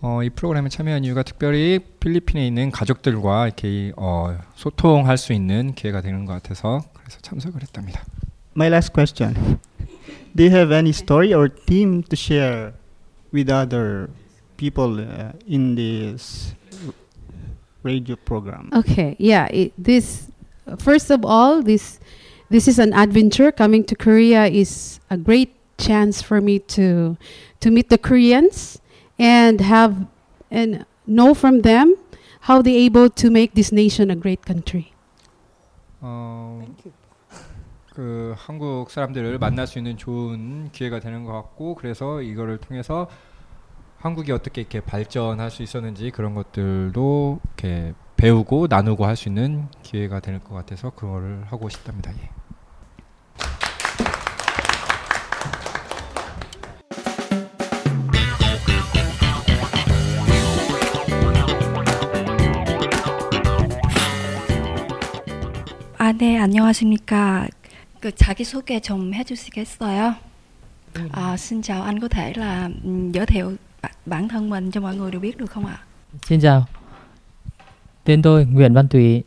어, 0.02 0.22
이 0.24 0.30
프로그램에 0.30 0.70
참여한 0.70 1.04
이유가 1.04 1.24
특별히 1.24 1.80
필리핀에 2.00 2.46
있는 2.46 2.70
가족들과 2.72 3.48
이렇게 3.48 3.92
어, 3.98 4.38
소통할 4.56 5.18
수 5.18 5.34
있는 5.34 5.74
기회가 5.74 6.02
되는 6.02 6.26
것 6.26 6.34
같아서 6.34 6.82
그래서 6.94 7.20
참석을 7.22 7.62
했답니다. 7.62 8.04
My 8.56 8.70
last 8.70 8.94
question. 8.94 9.60
Do 10.36 10.44
you 10.44 10.52
have 10.52 10.76
any 10.76 10.90
story 10.90 11.34
or 11.34 11.50
theme 11.50 12.04
to 12.04 12.16
share 12.16 12.74
with 13.34 13.52
other 13.52 14.10
people 14.60 15.00
uh, 15.00 15.32
in 15.48 15.76
this 15.76 16.54
radio 17.84 18.16
program? 18.16 18.70
Okay, 18.74 19.16
yeah. 19.20 19.48
It, 19.48 19.74
this 19.78 20.32
first 20.80 21.12
of 21.12 21.26
all, 21.26 21.62
this 21.62 22.00
this 22.50 22.68
is 22.68 22.80
an 22.80 22.94
adventure. 22.94 23.52
Coming 23.52 23.84
to 23.86 23.96
Korea 23.96 24.46
is 24.46 25.00
a 25.10 25.18
great 25.18 25.54
chance 25.78 26.22
for 26.22 26.42
me 26.42 26.60
to 26.76 27.18
to 27.60 27.72
meet 27.72 27.90
the 27.90 27.98
Koreans 27.98 28.80
and 29.20 29.62
have 29.62 30.08
and 30.52 30.86
know 31.08 31.34
from 31.34 31.62
them 31.62 31.96
how 32.42 32.62
they 32.62 32.76
able 32.86 33.10
to 33.10 33.30
make 33.30 33.54
this 33.54 33.72
nation 33.72 34.12
a 34.12 34.16
great 34.16 34.46
country. 34.46 34.92
어, 36.02 36.62
그 37.96 38.34
한국 38.38 38.92
사람들을 38.92 39.40
만날 39.40 39.66
수 39.66 39.80
있는 39.80 39.98
좋은 39.98 40.70
기회가 40.72 41.00
되는 41.00 41.24
것 41.24 41.32
같고 41.32 41.76
그래서 41.76 42.22
이거를 42.22 42.58
통해서 42.60 43.08
한국이 44.01 44.33
어떻게 44.33 44.63
이렇게 44.63 44.81
발전할 44.81 45.51
수 45.51 45.63
있었는지 45.63 46.11
그런 46.11 46.35
것들도 46.35 47.41
이렇게 47.45 47.93
배우고 48.17 48.67
나누고 48.69 49.05
할 49.07 49.17
수 49.17 49.29
있는 49.29 49.69
기회가 49.83 50.21
될 50.21 50.41
것 50.41 50.55
같아서 50.55 50.91
그거를 50.91 51.45
하고 51.47 51.69
싶답니다. 51.69 52.13
예. 52.15 52.31
아, 65.99 66.13
네, 66.13 66.39
안녕하십니까. 66.39 67.47
그 68.01 68.15
자기 68.15 68.45
소개 68.45 68.81
좀 68.81 69.13
해주시겠어요? 69.15 70.15
À, 71.13 71.37
xin 71.37 71.63
chào, 71.63 71.83
anh 71.83 72.01
có 72.01 72.09
thể 72.09 72.33
là 72.37 72.69
ừm, 72.85 73.13
giới 73.13 73.27
thiệu 73.27 73.53
bản- 74.07 74.29
thân 74.29 74.51
mình 74.51 74.71
cho 74.71 74.81
mọi 74.81 74.97
người 74.97 75.11
đều 75.11 75.21
biết 75.21 75.37
được 75.37 75.51
không 75.51 75.67
ạ? 75.67 75.79
Xin 76.23 76.41
chào. 76.41 76.67
Tên 78.05 78.23
tôi 78.23 78.47
Nguyễn 78.47 78.75
Văn 78.75 78.89
Thủy. 78.89 79.23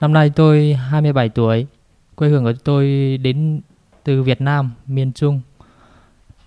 Năm 0.00 0.12
nay 0.12 0.30
tôi 0.30 0.74
27 0.74 1.28
tuổi. 1.28 1.66
Quê 2.14 2.28
hương 2.28 2.44
của 2.44 2.52
tôi 2.64 2.86
đến 3.22 3.60
từ 4.04 4.22
Việt 4.22 4.40
Nam, 4.40 4.72
miền 4.86 5.12
Trung. 5.12 5.40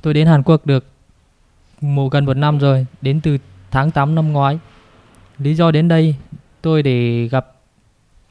Tôi 0.02 0.14
đến 0.14 0.28
Hàn 0.28 0.44
Quốc 0.44 0.66
được 0.66 0.86
một 1.82 2.12
gần 2.12 2.26
một 2.26 2.38
năm 2.38 2.58
rồi, 2.60 2.86
đến 3.02 3.22
từ 3.24 3.38
tháng 3.72 3.92
8 3.92 4.16
năm 4.16 4.32
ngoái. 4.34 4.60
Lý 5.38 5.56
do 5.56 5.72
đến 5.72 5.88
đây 5.88 6.16
tôi 6.62 6.84
để 6.84 7.28
gặp 7.28 7.48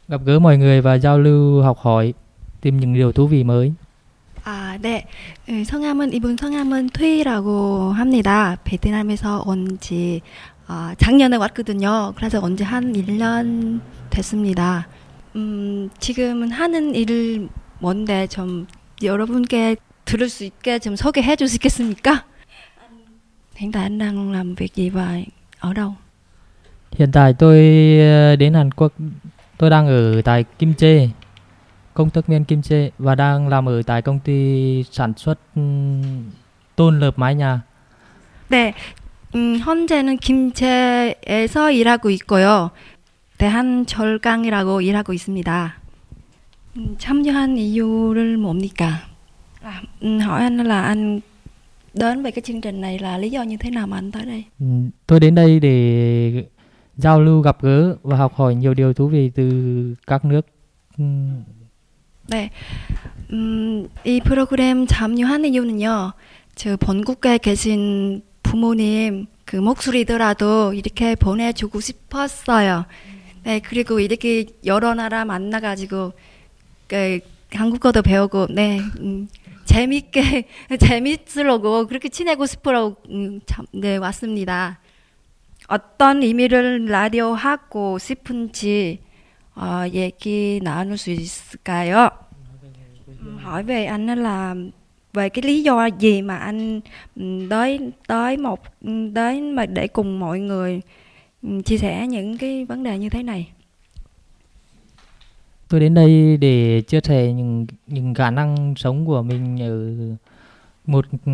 gặp 0.09 0.21
gỡ 0.25 0.39
mọi 0.39 0.59
người 0.59 0.81
và 0.81 0.95
giao 0.95 1.19
lưu 1.19 1.63
học 1.63 1.79
hỏi, 1.79 2.15
tìm 2.61 2.81
những 2.81 2.95
điều 2.95 3.13
thú 3.13 3.27
vị 3.27 3.45
mới. 3.45 3.73
아, 4.45 4.79
네. 4.81 5.07
음, 5.49 5.65
성함은 5.65 6.13
이분 6.13 6.37
성함은 6.37 6.91
퇴이라고 6.93 7.93
합니다. 7.93 8.57
베트남에서 8.65 9.45
온지 9.47 10.23
아, 10.67 10.95
작년에 10.99 11.37
왔거든요. 11.37 12.13
그래서 12.17 12.41
온지한 12.41 12.93
1년 12.93 13.81
됐습니다. 14.11 14.89
음, 15.37 15.91
지금은 15.99 16.51
하는 16.51 16.95
일 16.95 17.49
뭔데 17.81 18.27
좀 18.27 18.67
여러분께 19.03 19.77
들을 20.05 20.29
수 20.29 20.45
있게 20.45 20.79
좀 20.79 20.97
소개해 20.97 21.37
주시겠습니까? 21.37 22.25
Hiện 26.99 27.13
tôi 27.35 27.57
đến 28.39 28.55
Hàn 28.55 28.71
Quốc, 28.71 28.93
tôi 29.59 29.71
đang 29.71 29.87
ở 29.87 30.23
tại 30.25 30.45
Kim 30.59 30.75
Chê, 30.75 31.09
công 32.00 32.10
tước 32.10 32.28
viên 32.28 32.46
Kim 32.46 32.62
Chê 32.62 32.90
và 32.98 33.16
đang 33.16 33.48
làm 33.48 33.70
ở 33.70 33.82
tại 33.82 34.02
công 34.02 34.20
ty 34.20 34.84
sản 34.92 35.14
xuất 35.18 35.40
ừm, 35.56 36.24
tôn 36.76 37.00
lợp 37.00 37.20
mái 37.20 37.36
nhà. 37.36 37.62
네, 38.50 38.74
음, 39.36 39.58
현재는 39.58 40.18
김제에서 40.18 41.72
일하고 41.72 42.10
있고요. 42.10 42.70
대한철강이라고 43.38 44.82
일하고 44.82 45.14
있습니다. 45.14 45.74
음, 46.78 46.96
참여한 46.98 47.58
이유를 47.58 48.38
뭡니까? 48.38 49.02
À, 49.64 49.82
음, 50.04 50.20
hỏi 50.20 50.42
anh 50.42 50.58
là 50.58 50.82
anh 50.84 51.20
đến 51.94 52.24
về 52.24 52.32
cái 52.32 52.42
chương 52.42 52.62
trình 52.62 52.82
này 52.82 53.00
là 53.00 53.18
lý 53.18 53.30
do 53.30 53.44
như 53.44 53.58
thế 53.58 53.70
nào 53.72 53.88
mà 53.88 53.98
anh 53.98 54.12
tới 54.12 54.26
đây? 54.26 54.44
Ừ, 54.60 54.66
Tôi 55.08 55.20
đến 55.20 55.36
đây 55.36 55.60
để 55.60 56.46
giao 56.98 57.22
lưu 57.22 57.42
gặp 57.42 57.58
gỡ 57.62 57.96
và 58.04 58.18
học 58.18 58.34
hỏi 58.36 58.56
nhiều 58.56 58.74
điều 58.74 58.94
thú 58.94 59.08
vị 59.08 59.30
từ 59.36 59.96
các 60.08 60.26
nước 60.26 60.46
ừ, 60.98 61.04
네, 62.31 62.53
음, 63.33 63.89
이 64.05 64.21
프로그램 64.21 64.87
참여한 64.87 65.45
이유는요. 65.45 66.13
저 66.55 66.77
본국에 66.77 67.39
계신 67.39 68.23
부모님 68.45 69.27
그 69.45 69.57
목소리더라도 69.57 70.73
이렇게 70.73 71.17
보내주고 71.17 71.81
싶었어요. 71.81 72.87
네, 73.43 73.59
그리고 73.59 73.99
이렇게 73.99 74.47
여러 74.65 74.95
나라 74.95 75.25
만나가지고 75.25 76.13
그 76.87 77.19
한국어도 77.53 78.03
배우고, 78.03 78.47
네, 78.51 78.79
음, 79.01 79.27
재밌게 79.65 80.45
재밌으려고 80.79 81.89
그렇게 81.89 82.09
지내고 82.09 82.47
싶으라고 82.47 82.95
음, 83.11 83.41
참, 83.45 83.67
네 83.73 83.97
왔습니다. 83.97 84.79
어떤 85.67 86.23
의미를 86.23 86.87
라디오 86.87 87.33
하고 87.33 87.99
싶은지 87.99 89.01
ờ, 89.60 89.88
얘기 89.94 90.60
나눌 90.64 90.98
수 90.98 91.12
있을까요? 91.12 92.10
Ừm, 93.26 93.38
hỏi 93.38 93.64
về 93.64 93.86
anh 93.86 94.08
đó 94.08 94.16
là 94.16 94.56
về 95.14 95.30
cái 95.30 95.44
lý 95.44 95.64
do 95.64 95.86
gì 95.86 96.22
mà 96.22 96.38
anh 96.38 96.82
ừm, 97.16 97.50
tới 97.50 97.80
tới 98.08 98.38
một 98.38 98.60
ừm, 98.82 99.14
tới 99.14 99.42
mà 99.42 99.66
để 99.66 99.88
cùng 99.88 100.20
mọi 100.20 100.40
người 100.40 100.82
ừm, 101.44 101.64
chia 101.64 101.78
sẻ 101.78 102.08
những 102.08 102.38
cái 102.38 102.66
vấn 102.66 102.84
đề 102.84 102.98
như 102.98 103.10
thế 103.10 103.24
này. 103.24 103.48
Tôi 105.70 105.80
đến 105.80 105.94
đây 105.94 106.38
để 106.38 106.82
chia 106.82 107.00
sẻ 107.04 107.32
những 107.34 107.66
những 107.88 108.14
khả 108.14 108.32
năng 108.32 108.74
sống 108.78 109.06
của 109.06 109.22
mình 109.22 109.58
ở 109.62 109.76
một 110.86 111.06
ừ, 111.12 111.32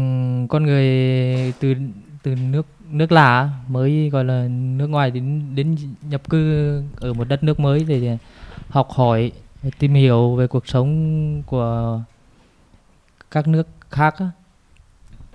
con 0.49 0.63
người 0.63 0.85
từ 1.59 1.73
từ 2.23 2.35
nước 2.35 2.65
nước 2.90 3.12
lạ 3.12 3.50
mới 3.68 4.10
gọi 4.12 4.24
là 4.24 4.46
nước 4.50 4.90
ngoài 4.90 5.10
đến 5.10 5.42
đến 5.54 5.76
nhập 6.10 6.30
cư 6.30 6.82
ở 7.00 7.12
một 7.12 7.28
đất 7.28 7.44
nước 7.44 7.60
mới 7.60 7.84
để 7.84 8.18
học 8.68 8.90
hỏi 8.90 9.32
tìm 9.78 9.94
hiểu 9.94 10.34
về 10.34 10.46
cuộc 10.46 10.68
sống 10.68 11.42
của 11.46 12.00
các 13.30 13.48
nước 13.48 13.68
khác. 13.90 14.14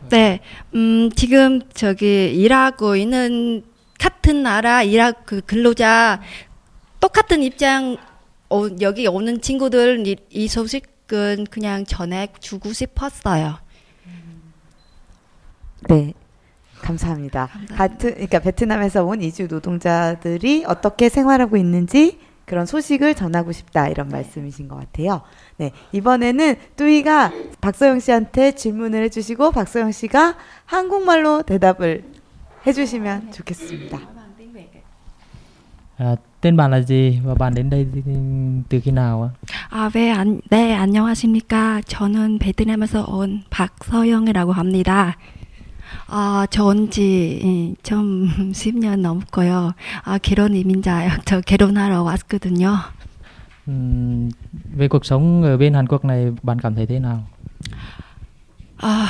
네, 0.10 0.40
음, 0.74 1.12
지금 1.16 1.62
저기 1.74 2.34
일하고 2.34 2.96
있는 2.96 3.64
같은 4.00 4.42
나라 4.42 4.82
일하 4.82 5.12
그 5.12 5.42
근로자 5.42 6.22
똑같은 7.00 7.44
입장 7.44 7.98
어, 8.50 8.68
여기 8.82 9.08
오는 9.08 9.40
친구들 9.42 10.06
이, 10.08 10.16
이 10.30 10.48
소식은 10.48 11.46
그냥 11.50 11.86
전해 11.86 12.28
주고 12.40 12.74
싶었어요. 12.74 13.60
네. 15.88 16.14
감사합니다. 16.82 17.50
같은 17.76 18.14
그러니까 18.14 18.40
베트남에서 18.40 19.06
온 19.06 19.22
이주 19.22 19.48
노동자들이 19.50 20.66
어떻게 20.68 21.10
생활하고 21.10 21.58
있는지 21.58 22.20
그런 22.46 22.66
소식을 22.66 23.16
전하고 23.16 23.52
싶다 23.52 23.88
이런 23.88 24.10
말씀이신 24.10 24.68
것 24.68 24.76
같아요. 24.76 25.22
네 25.58 25.72
이번에는 25.92 26.56
뚜이가 26.76 27.32
박서영 27.62 28.00
씨한테 28.00 28.54
질문을 28.54 29.04
해주시고 29.04 29.52
박서영 29.52 29.92
씨가 29.92 30.36
한국말로 30.66 31.44
대답을 31.44 32.04
해주시면 32.66 33.32
좋겠습니다. 33.32 34.00
À, 36.02 36.16
tên 36.42 36.58
bạn 36.58 36.72
là 36.72 36.82
gì 36.82 37.20
và 37.24 37.36
bạn 37.36 37.54
đến 37.54 37.70
đây 37.70 37.88
từ 38.70 38.80
khi 38.80 38.92
nào 38.92 39.24
ạ? 39.24 39.30
아, 39.70 39.90
네, 39.94 40.12
안, 40.12 40.42
네, 40.50 40.74
안녕하십니까. 40.74 41.82
저는 41.86 42.40
베트남에서 42.40 43.06
온 43.08 43.44
박서영이라고 43.52 44.52
합니다. 44.52 45.18
아, 46.14 46.46
저온지 46.50 47.74
좀 47.84 48.28
10년 48.52 49.00
넘고요. 49.00 49.72
아, 50.04 50.18
결혼 50.18 50.54
이민자요. 50.54 51.10
저 51.24 51.40
결혼하러 51.40 52.04
왔거든요. 52.04 52.76
Ừm, 53.68 54.30
về 54.76 54.88
cuộc 54.90 55.06
sống 55.06 55.44
ở 55.44 55.58
bên 55.58 55.74
Hàn 55.74 55.88
Quốc 55.88 56.06
này 56.06 56.32
bạn 56.44 56.60
cảm 56.60 56.76
thấy 56.76 56.86
thế 56.86 57.00
nào? 57.00 57.24
아, 58.80 59.06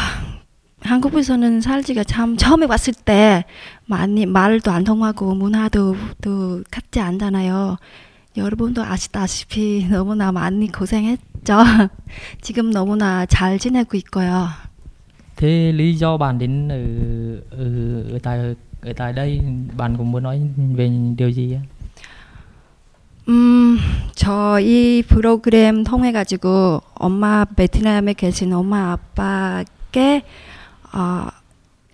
한국에서는 0.81 1.61
살지가 1.61 2.03
참 2.03 2.37
처음에 2.37 2.67
왔을 2.67 2.93
때 2.93 3.45
많이 3.87 4.27
말도 4.27 4.69
안 4.69 4.83
통하고 4.83 5.33
문화도 5.33 5.95
또 6.21 6.61
같지 6.69 6.99
않잖아요. 6.99 7.77
여러분도 8.37 8.83
아시다시피 8.83 9.87
너무나 9.89 10.31
많이 10.31 10.71
고생했죠. 10.71 11.57
지금 12.41 12.69
너무나 12.69 13.25
잘 13.25 13.57
지내고 13.57 13.97
있고요. 13.97 14.49
Thế 15.41 15.71
lý 15.71 15.93
do 15.93 16.17
bạn 16.17 16.39
đến 16.39 16.69
ở 16.69 16.77
ở, 17.57 17.65
ở 18.13 18.19
tại 18.23 18.55
ở 18.81 18.93
tại 18.97 19.13
đây 19.13 19.41
bạn 19.77 19.97
cũng 19.97 20.11
muốn 20.11 20.23
nói 20.23 20.41
về 20.75 20.91
điều 21.17 21.29
gì 21.29 21.53
á? 21.53 21.61
음, 23.27 23.77
저희 24.15 25.01
프로그램 25.01 25.83
통해 25.83 26.11
가지고 26.11 26.81
엄마 26.93 27.45
베트남에 27.45 28.13
계신 28.13 28.53
엄마 28.53 28.91
아빠께 28.91 30.21
어, 30.93 31.27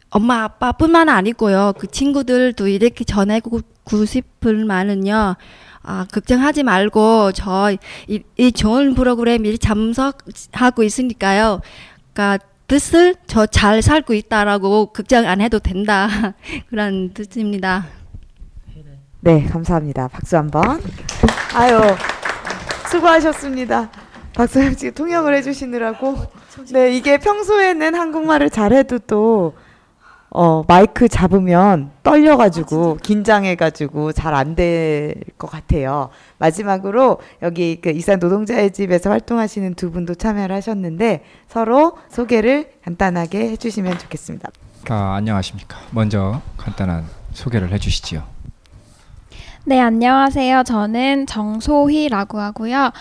엄마 0.09 0.43
아빠뿐만 0.43 1.07
아니고요. 1.07 1.73
그 1.79 1.87
친구들도 1.87 2.67
이렇게 2.67 3.05
전하고 3.05 3.61
싶을 4.05 4.65
만은요. 4.65 5.35
아, 5.83 6.05
걱정하지 6.11 6.63
말고 6.63 7.31
저이 7.31 7.77
이 8.37 8.51
좋은 8.51 8.93
프로그램 8.93 9.45
이 9.45 9.57
참석하고 9.57 10.83
있으니까요. 10.83 11.61
그러니까 12.11 12.45
뜻을 12.67 13.15
저 13.27 13.45
잘 13.47 13.81
살고 13.81 14.13
있다라고 14.13 14.87
걱정 14.87 15.25
안 15.25 15.39
해도 15.41 15.59
된다. 15.59 16.07
그런 16.69 17.13
뜻입니다. 17.13 17.85
네 19.21 19.45
감사합니다. 19.45 20.07
박수 20.09 20.37
한번. 20.37 20.81
아유 21.55 21.79
수고하셨습니다. 22.89 23.89
박서영 24.35 24.75
씨 24.75 24.91
통역을 24.91 25.33
해주시느라고. 25.35 26.15
네 26.71 26.95
이게 26.95 27.17
평소에는 27.17 27.95
한국말을 27.95 28.49
잘해도 28.49 28.99
또 28.99 29.53
어, 30.39 30.63
마이크 30.67 31.07
잡으면 31.07 31.89
떨려가지고 32.03 32.97
긴장해가지고 33.01 34.11
잘 34.11 34.35
안 34.35 34.53
될 34.53 35.15
것 35.39 35.49
같아요. 35.49 36.09
마지막으로 36.37 37.17
여기 37.41 37.79
그 37.81 37.89
이산 37.89 38.19
노동자의 38.19 38.71
집에서 38.71 39.09
활동하시는 39.09 39.73
두 39.73 39.91
분도 39.91 40.13
참여를 40.13 40.55
하셨는데 40.55 41.23
서로 41.47 41.97
소개를 42.09 42.69
간단하게 42.85 43.49
해주시면 43.49 43.97
좋겠습니다. 43.97 44.49
아, 44.89 45.15
안녕하십니까. 45.15 45.77
먼저 45.89 46.39
간단한 46.57 47.05
소개를 47.33 47.71
해주시지요. 47.71 48.21
네, 49.65 49.79
안녕하세요. 49.81 50.63
저는 50.63 51.25
정소희라고 51.25 52.39
하고요. 52.39 52.91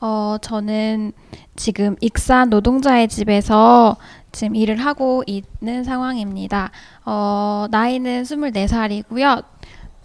어, 0.00 0.36
저는 0.40 1.12
지금 1.56 1.96
익산 2.00 2.50
노동자의 2.50 3.08
집에서 3.08 3.96
지금 4.32 4.54
일을 4.56 4.76
하고 4.76 5.22
있는 5.26 5.84
상황입니다. 5.84 6.70
어, 7.04 7.66
나이는 7.70 8.22
24살이고요. 8.24 9.44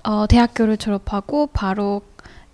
어, 0.06 0.28
대학교를 0.28 0.78
졸업하고 0.78 1.48
바로 1.48 2.02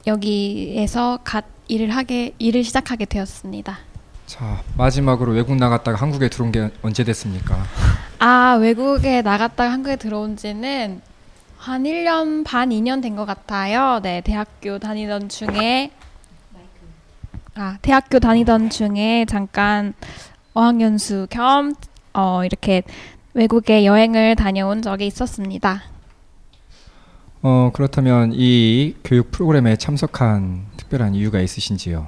여기에서 0.07 1.19
갓 1.23 1.45
일을 1.67 1.89
하게 1.91 2.33
일을 2.39 2.63
시작하게 2.63 3.05
되었습니다. 3.05 3.77
자 4.25 4.61
마지막으로 4.77 5.31
외국 5.33 5.55
나갔다가 5.55 5.97
한국에 5.99 6.29
들어온 6.29 6.51
게 6.51 6.69
언제 6.81 7.03
됐습니까? 7.03 7.57
아, 8.19 8.57
외국에 8.59 9.21
나갔다가 9.21 9.71
한국에 9.71 9.95
들어온 9.95 10.35
지는 10.37 11.01
한 11.57 11.83
1년 11.83 12.45
반, 12.45 12.69
2년 12.69 13.01
된 13.01 13.15
것 13.15 13.25
같아요. 13.25 13.99
네, 14.01 14.21
대학교 14.21 14.79
다니던 14.79 15.29
중에 15.29 15.91
아, 17.55 17.77
대학교 17.81 18.19
다니던 18.19 18.69
중에 18.69 19.25
잠깐 19.27 19.93
어학연수 20.53 21.27
겸 21.29 21.73
어, 22.13 22.43
이렇게 22.43 22.83
외국에 23.33 23.85
여행을 23.85 24.35
다녀온 24.35 24.81
적이 24.81 25.07
있었습니다. 25.07 25.83
어 27.41 27.71
그렇다면 27.73 28.31
이 28.33 28.95
교육 29.03 29.31
프로그램에 29.31 29.77
참석한 29.77 30.65
특별한 30.75 31.15
이유가 31.15 31.39
있으신지요? 31.39 32.07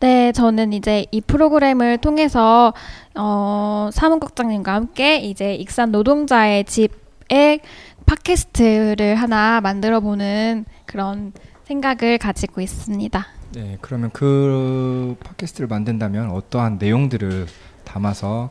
네, 0.00 0.32
저는 0.32 0.74
이제 0.74 1.06
이 1.12 1.22
프로그램을 1.22 1.96
통해서 1.96 2.74
어, 3.14 3.88
사무국장님과 3.90 4.74
함께 4.74 5.16
이제 5.16 5.54
익산 5.54 5.92
노동자의 5.92 6.64
집에 6.64 7.60
팟캐스트를 8.04 9.14
하나 9.14 9.62
만들어 9.62 10.00
보는 10.00 10.66
그런 10.84 11.32
생각을 11.64 12.18
가지고 12.18 12.60
있습니다. 12.60 13.26
네, 13.54 13.78
그러면 13.80 14.10
그 14.12 15.14
팟캐스트를 15.22 15.68
만든다면 15.68 16.30
어떠한 16.30 16.78
내용들을 16.78 17.46
담아서 17.84 18.50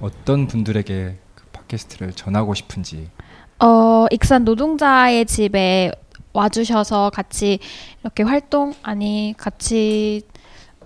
어떤 0.00 0.46
분들에게 0.46 1.18
그 1.34 1.44
팟캐스트를 1.52 2.12
전하고 2.12 2.54
싶은지 2.54 3.10
어, 3.58 4.06
익산 4.12 4.44
노동자의 4.44 5.26
집에 5.26 5.90
와주셔서 6.32 7.10
같이 7.10 7.58
이렇게 8.00 8.22
활동 8.22 8.74
아니 8.84 9.34
같이 9.36 10.22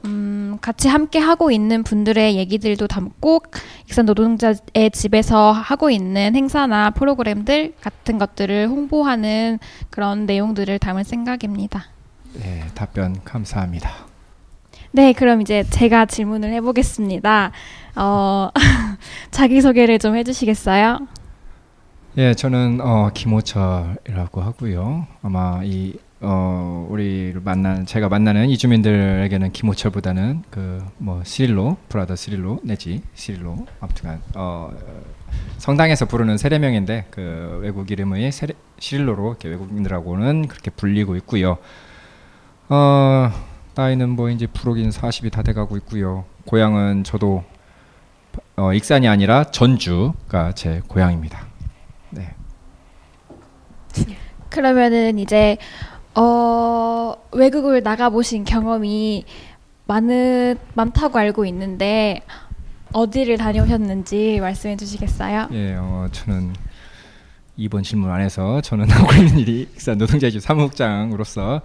음, 0.07 0.57
같이 0.63 0.89
함께 0.89 1.19
하고 1.19 1.51
있는 1.51 1.83
분들의 1.83 2.37
얘기들도 2.37 2.87
담고 2.87 3.43
익산 3.85 4.07
노동자의 4.07 4.91
집에서 4.95 5.53
하고 5.53 5.91
있는 5.91 6.35
행사나 6.35 6.91
프로그램들 6.91 7.75
같은 7.83 8.17
것들을 8.17 8.69
홍보하는 8.69 9.59
그런 9.91 10.25
내용들을 10.25 10.79
담을 10.79 11.05
생각입니다. 11.05 11.96
네, 12.41 12.65
답변 12.75 13.23
감사합니다. 13.25 13.91
네, 14.93 15.13
그럼 15.13 15.41
이제 15.43 15.65
제가 15.71 16.07
질문을 16.07 16.53
해보겠습니다. 16.55 17.53
어, 17.97 18.51
자기 19.31 19.61
소개를 19.61 19.99
좀 19.99 20.17
해주시겠어요? 20.17 21.07
예, 22.19 22.35
저는 22.35 22.81
어, 22.81 23.11
김호철이라고 23.13 24.41
하고요. 24.41 25.07
아마 25.23 25.61
이 25.65 25.95
어, 26.21 26.87
우리를 26.89 27.39
만난 27.45 27.85
제가 27.85 28.09
만나는 28.09 28.49
이주민들에게는 28.49 29.53
김호철보다는 29.53 30.45
그 30.51 30.83
뭐 30.99 31.23
시릴로 31.25 31.77
브라더 31.91 32.17
시릴로 32.17 32.61
내지 32.63 33.03
시릴로 33.15 33.67
아무튼간 33.81 34.23
어, 34.35 34.73
성당에서 35.59 36.07
부르는 36.07 36.39
세례명인데 36.39 37.07
그 37.11 37.59
외국 37.63 37.91
이름의 37.91 38.33
세례, 38.33 38.55
시릴로로 38.79 39.29
이렇게 39.29 39.49
외국인들하고는 39.51 40.49
그렇게 40.49 40.71
불리고 40.71 41.17
있고요. 41.17 41.59
어, 42.69 43.31
나이는 43.75 44.11
뭐 44.11 44.31
이제 44.31 44.47
부록인 44.47 44.91
40이 44.91 45.31
다 45.31 45.43
돼가고 45.43 45.77
있고요. 45.79 46.25
고향은 46.47 47.05
저도 47.05 47.45
어, 48.57 48.73
익산이 48.73 49.07
아니라 49.07 49.45
전주가 49.45 50.53
제 50.53 50.81
고향입니다. 50.89 51.47
네. 52.11 52.35
그러면은 54.51 55.19
이제 55.19 55.59
어, 56.15 57.15
외국을 57.33 57.83
나가 57.83 58.09
보신 58.09 58.45
경험이 58.45 59.25
많은 59.87 60.57
많다고 60.75 61.19
알고 61.19 61.45
있는데 61.47 62.21
어디를 62.93 63.37
다녀오셨는지 63.37 64.39
말씀해 64.41 64.77
주시겠어요? 64.77 65.49
예, 65.53 65.75
어, 65.79 66.09
저는 66.11 66.55
이번 67.57 67.83
질문 67.83 68.11
안에서 68.11 68.61
저는 68.63 68.89
하고 68.91 69.13
있는 69.13 69.39
일이 69.39 69.69
익산 69.75 69.99
노동자이주 69.99 70.41
사무국장으로서 70.41 71.63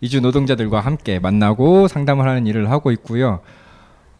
이주 0.00 0.20
노동자들과 0.20 0.80
함께 0.80 1.18
만나고 1.18 1.88
상담을 1.88 2.26
하는 2.26 2.46
일을 2.46 2.70
하고 2.70 2.90
있고요. 2.92 3.40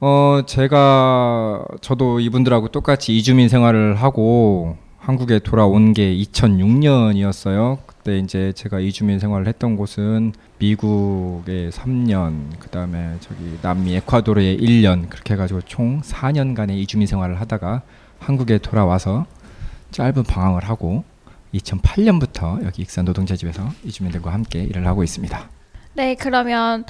어, 0.01 0.43
제가 0.47 1.65
저도 1.81 2.21
이분들하고 2.21 2.69
똑같이 2.69 3.17
이주민 3.17 3.49
생활을 3.49 3.97
하고 3.97 4.77
한국에 4.99 5.39
돌아온 5.39 5.93
게 5.93 6.15
2006년이었어요. 6.15 7.79
그때 7.87 8.19
이제 8.19 8.53
제가 8.55 8.81
이주민 8.81 9.19
생활을 9.19 9.47
했던 9.47 9.77
곳은 9.77 10.33
미국에 10.59 11.71
3년, 11.71 12.59
그 12.59 12.69
다음에 12.69 13.17
저기 13.21 13.59
남미 13.63 13.95
에콰도르에 13.97 14.57
1년 14.59 15.09
그렇게 15.09 15.35
해가지고 15.35 15.63
총 15.63 16.01
4년간의 16.03 16.73
이주민 16.77 17.07
생활을 17.07 17.41
하다가 17.41 17.83
한국에 18.19 18.59
돌아와서 18.59 19.27
짧은 19.91 20.25
방황을 20.25 20.65
하고 20.65 21.05
2008년부터 21.55 22.65
여기 22.65 22.83
익산 22.83 23.05
노동자 23.07 23.37
집에서 23.37 23.69
이주민들과 23.85 24.33
함께 24.33 24.63
일을 24.63 24.87
하고 24.87 25.03
있습니다. 25.03 25.60
네, 25.95 26.15
그러면 26.15 26.85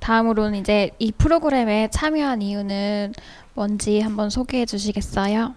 다음으로는 0.00 0.58
이제 0.60 0.90
이 0.98 1.12
프로그램에 1.12 1.88
참여한 1.90 2.42
이유는 2.42 3.12
뭔지 3.54 4.00
한번 4.00 4.30
소개해 4.30 4.66
주시겠어요? 4.66 5.54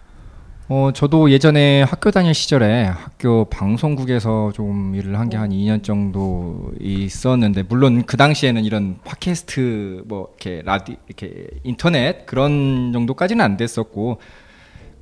어, 0.72 0.90
저도 0.94 1.30
예전에 1.32 1.82
학교 1.82 2.12
다닐 2.12 2.32
시절에 2.32 2.84
학교 2.84 3.44
방송국에서 3.46 4.52
좀 4.54 4.94
일을 4.94 5.18
한 5.18 5.28
게 5.28 5.36
한 5.36 5.50
2년 5.50 5.82
정도 5.82 6.70
있었는데, 6.80 7.64
물론 7.64 8.04
그 8.06 8.16
당시에는 8.16 8.64
이런 8.64 8.98
팟캐스트, 9.04 10.04
뭐, 10.06 10.28
이렇게 10.30 10.62
라디, 10.64 10.96
이렇게 11.08 11.48
인터넷 11.64 12.24
그런 12.26 12.92
정도까지는 12.92 13.44
안 13.44 13.56
됐었고, 13.56 14.20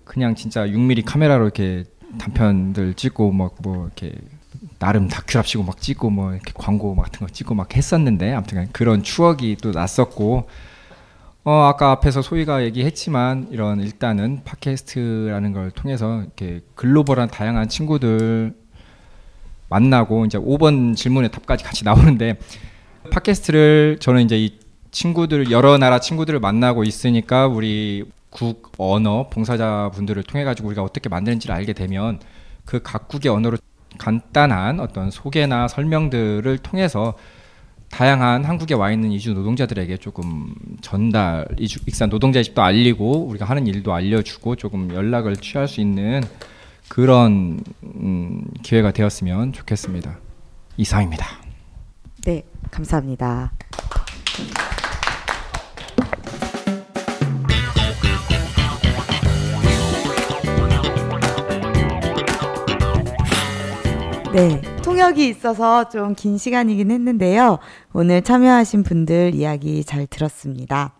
그냥 0.04 0.34
진짜 0.34 0.66
6mm 0.66 1.04
카메라로 1.04 1.44
이렇게 1.44 1.84
단편들 2.18 2.94
찍고, 2.94 3.30
막 3.32 3.56
뭐, 3.62 3.84
이렇게 3.86 4.14
나름 4.78 5.08
다큐랍시고 5.08 5.64
막 5.64 5.80
찍고, 5.80 6.10
뭐, 6.10 6.32
이렇게 6.32 6.52
광고 6.54 6.94
같은 6.94 7.26
거 7.26 7.32
찍고 7.32 7.54
막 7.54 7.74
했었는데, 7.74 8.32
아무튼 8.32 8.68
그런 8.72 9.02
추억이 9.02 9.56
또 9.56 9.72
났었고, 9.72 10.48
어, 11.44 11.62
아까 11.62 11.92
앞에서 11.92 12.20
소희가 12.20 12.62
얘기했지만 12.64 13.48
이런 13.50 13.80
일단은 13.80 14.42
팟캐스트라는 14.44 15.52
걸 15.54 15.70
통해서 15.70 16.20
이렇게 16.20 16.60
글로벌한 16.74 17.28
다양한 17.30 17.70
친구들 17.70 18.54
만나고 19.70 20.26
이제 20.26 20.36
5번 20.36 20.94
질문의 20.94 21.30
답까지 21.30 21.64
같이 21.64 21.86
나오는데 21.86 22.38
팟캐스트를 23.10 23.96
저는 23.98 24.24
이제 24.24 24.36
이 24.38 24.58
친구들 24.90 25.50
여러 25.50 25.78
나라 25.78 26.00
친구들을 26.00 26.38
만나고 26.38 26.84
있으니까 26.84 27.46
우리 27.46 28.04
국 28.28 28.72
언어 28.76 29.30
봉사자분들을 29.30 30.22
통해 30.24 30.44
가지고 30.44 30.68
우리가 30.68 30.82
어떻게 30.82 31.08
만드는지를 31.08 31.54
알게 31.54 31.72
되면 31.72 32.20
그 32.66 32.82
각국의 32.82 33.32
언어로 33.32 33.56
간단한 33.98 34.80
어떤 34.80 35.10
소개나 35.10 35.68
설명들을 35.68 36.58
통해서 36.58 37.16
다양한 37.90 38.44
한국에 38.44 38.74
와 38.74 38.92
있는 38.92 39.10
이주 39.12 39.32
노동자들에게 39.32 39.96
조금 39.96 40.54
전달 40.80 41.46
이주 41.58 41.80
익산 41.86 42.10
노동자 42.10 42.42
집도 42.42 42.62
알리고 42.62 43.26
우리가 43.26 43.44
하는 43.46 43.66
일도 43.66 43.92
알려주고 43.92 44.56
조금 44.56 44.92
연락을 44.94 45.36
취할 45.36 45.68
수 45.68 45.80
있는 45.80 46.22
그런 46.88 47.60
음, 47.82 48.44
기회가 48.62 48.92
되었으면 48.92 49.52
좋겠습니다. 49.52 50.18
이상입니다. 50.76 51.26
네, 52.24 52.42
감사합니다. 52.70 53.52
네, 64.38 64.60
통역이 64.84 65.28
있어서 65.30 65.88
좀 65.88 66.14
긴 66.14 66.38
시간이긴 66.38 66.92
했는데요. 66.92 67.58
오늘 67.92 68.22
참여하신 68.22 68.84
분들 68.84 69.34
이야기 69.34 69.82
잘 69.82 70.06
들었습니다. 70.06 70.92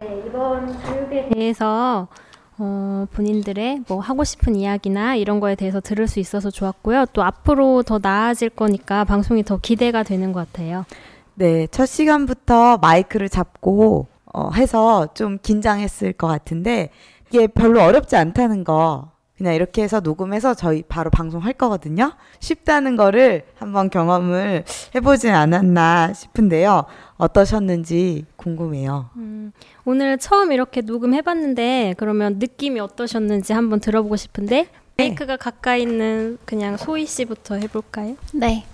네, 0.00 0.22
이번 0.26 0.66
교육에 0.82 1.28
대해서 1.28 2.08
어, 2.56 3.04
본인들의 3.12 3.82
뭐 3.86 4.00
하고 4.00 4.24
싶은 4.24 4.56
이야기나 4.56 5.14
이런 5.16 5.40
거에 5.40 5.56
대해서 5.56 5.78
들을 5.78 6.08
수 6.08 6.20
있어서 6.20 6.50
좋았고요. 6.50 7.04
또 7.12 7.22
앞으로 7.22 7.82
더 7.82 7.98
나아질 8.00 8.48
거니까 8.48 9.04
방송이 9.04 9.42
더 9.44 9.58
기대가 9.58 10.02
되는 10.02 10.32
것 10.32 10.50
같아요. 10.50 10.86
네, 11.34 11.66
첫 11.70 11.84
시간부터 11.84 12.78
마이크를 12.78 13.28
잡고 13.28 14.06
어, 14.32 14.50
해서 14.54 15.08
좀 15.12 15.36
긴장했을 15.42 16.14
것 16.14 16.28
같은데 16.28 16.88
이게 17.28 17.46
별로 17.46 17.82
어렵지 17.82 18.16
않다는 18.16 18.64
거 18.64 19.10
그냥 19.36 19.54
이렇게 19.54 19.82
해서 19.82 20.00
녹음해서 20.00 20.54
저희 20.54 20.82
바로 20.82 21.10
방송할 21.10 21.52
거거든요. 21.52 22.12
쉽다는 22.40 22.96
거를 22.96 23.44
한번 23.56 23.90
경험을 23.90 24.64
해보진 24.94 25.34
않았나 25.34 26.14
싶은데요. 26.14 26.84
어떠셨는지 27.18 28.24
궁금해요. 28.36 29.10
음, 29.16 29.52
오늘 29.84 30.16
처음 30.18 30.52
이렇게 30.52 30.80
녹음해봤는데 30.80 31.94
그러면 31.98 32.38
느낌이 32.38 32.80
어떠셨는지 32.80 33.52
한번 33.52 33.80
들어보고 33.80 34.16
싶은데 34.16 34.68
마이크가 34.96 35.36
가까이 35.36 35.82
있는 35.82 36.38
그냥 36.46 36.78
소희 36.78 37.04
씨부터 37.04 37.56
해볼까요? 37.56 38.16
네. 38.32 38.64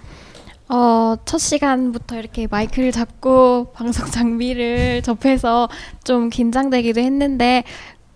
어, 0.69 1.17
첫 1.25 1.39
시간부터 1.39 2.19
이렇게 2.19 2.47
마이크를 2.47 2.93
잡고 2.93 3.73
방송 3.75 4.07
장비를 4.07 5.03
접해서 5.03 5.69
좀 6.05 6.31
긴장되기도 6.31 7.01
했는데 7.01 7.65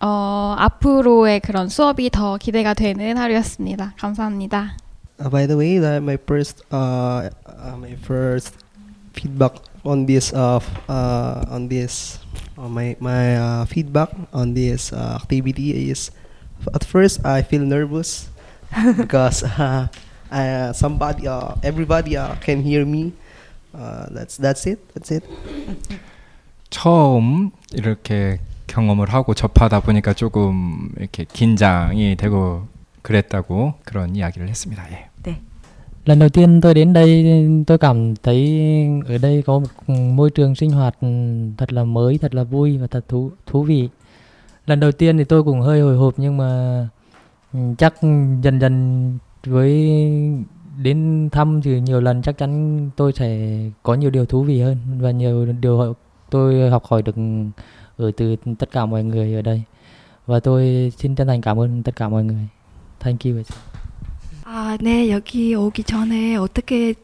어, 0.00 0.54
앞으로의 0.58 1.40
그런 1.40 1.68
수업이 1.68 2.10
더 2.10 2.36
기대가 2.36 2.74
되는 2.74 3.16
하루였습니다. 3.16 3.94
감사합니다. 3.98 4.76
Uh, 5.18 5.30
by 5.30 5.46
the 5.46 5.56
way, 5.56 5.78
that 5.78 6.02
my 6.02 6.18
first 6.18 6.62
uh, 6.70 7.30
uh, 7.46 7.76
my 7.78 7.96
first 8.04 8.54
feedback 9.14 9.56
on 9.82 10.04
this 10.04 10.32
uh, 10.34 10.60
uh 10.88 11.40
on 11.48 11.68
this 11.68 12.20
uh, 12.58 12.68
my 12.68 12.94
my 13.00 13.36
uh, 13.36 13.64
feedback 13.64 14.12
on 14.34 14.52
this 14.52 14.92
uh, 14.92 15.16
activity 15.16 15.88
is 15.88 16.10
at 16.74 16.84
first 16.84 17.24
I 17.24 17.40
feel 17.40 17.64
nervous 17.64 18.28
because 18.96 19.42
uh, 19.42 19.88
uh, 20.30 20.72
somebody 20.72 21.26
uh, 21.26 21.54
everybody 21.62 22.16
uh, 22.16 22.36
can 22.36 22.60
hear 22.60 22.84
me. 22.84 23.12
Uh, 23.72 24.06
that's 24.10 24.36
that's 24.36 24.66
it. 24.66 24.84
That's 24.92 25.10
it. 25.10 25.24
처음 26.68 27.52
이렇게 27.72 28.40
경험을 28.67 29.09
하고 29.09 29.33
접하다 29.33 29.81
보니까 29.81 30.13
조금 30.13 30.89
이렇게 30.97 31.25
긴장이 31.25 32.15
되고 32.15 32.67
그랬다고 33.01 33.73
그런 33.83 34.15
이야기를 34.15 34.47
했습니다. 34.47 34.83
예. 34.91 35.11
Lần 36.05 36.19
đầu 36.19 36.29
tiên 36.29 36.61
tôi 36.61 36.73
đến 36.73 36.93
đây 36.93 37.25
tôi 37.67 37.77
cảm 37.77 38.15
thấy 38.15 38.61
ở 39.07 39.17
đây 39.17 39.43
có 39.45 39.59
một 39.59 39.93
môi 39.93 40.29
trường 40.29 40.55
sinh 40.55 40.71
hoạt 40.71 40.95
thật 41.57 41.73
là 41.73 41.83
mới, 41.83 42.17
thật 42.17 42.35
là 42.35 42.43
vui 42.43 42.77
và 42.77 42.87
thật 42.87 43.05
thú 43.07 43.31
thú 43.45 43.63
vị. 43.63 43.89
lần 44.65 44.79
đầu 44.79 44.91
tiên 44.91 45.17
thì 45.17 45.23
tôi 45.23 45.43
cũng 45.43 45.61
hơi 45.61 45.81
hồi 45.81 45.97
hộp 45.97 46.13
nhưng 46.17 46.37
mà 46.37 46.47
ừ, 47.53 47.59
chắc 47.77 47.93
dần 48.43 48.59
dần 48.61 49.17
với 49.45 49.91
đến 50.77 51.29
thăm 51.31 51.61
thì 51.61 51.79
nhiều 51.79 52.01
lần 52.01 52.21
chắc 52.21 52.37
chắn 52.37 52.89
tôi 52.95 53.13
sẽ 53.13 53.59
có 53.83 53.93
nhiều 53.93 54.09
điều 54.09 54.25
thú 54.25 54.43
vị 54.43 54.61
hơn 54.61 54.77
và 54.99 55.11
nhiều 55.11 55.45
điều 55.45 55.95
tôi 56.29 56.69
học 56.69 56.85
hỏi 56.85 57.01
được 57.01 57.15
ở 57.96 58.10
từ 58.16 58.36
tất 58.58 58.70
cả 58.70 58.86
mọi 58.86 59.04
người 59.04 59.34
ở 59.34 59.42
đây 59.42 59.62
và 60.26 60.40
tôi 60.40 60.92
xin 60.98 61.14
chân 61.14 61.26
thành 61.26 61.40
cảm 61.40 61.60
ơn 61.60 61.82
tất 61.82 61.96
cả 61.96 62.08
mọi 62.08 62.24
người. 62.24 62.48
Thank 63.00 63.20
you. 63.26 63.42
아, 64.44 64.76
네, 64.80 65.10
여기 65.10 65.54
오기 65.56 65.82
전에 65.84 66.36
어떻게 66.36 66.94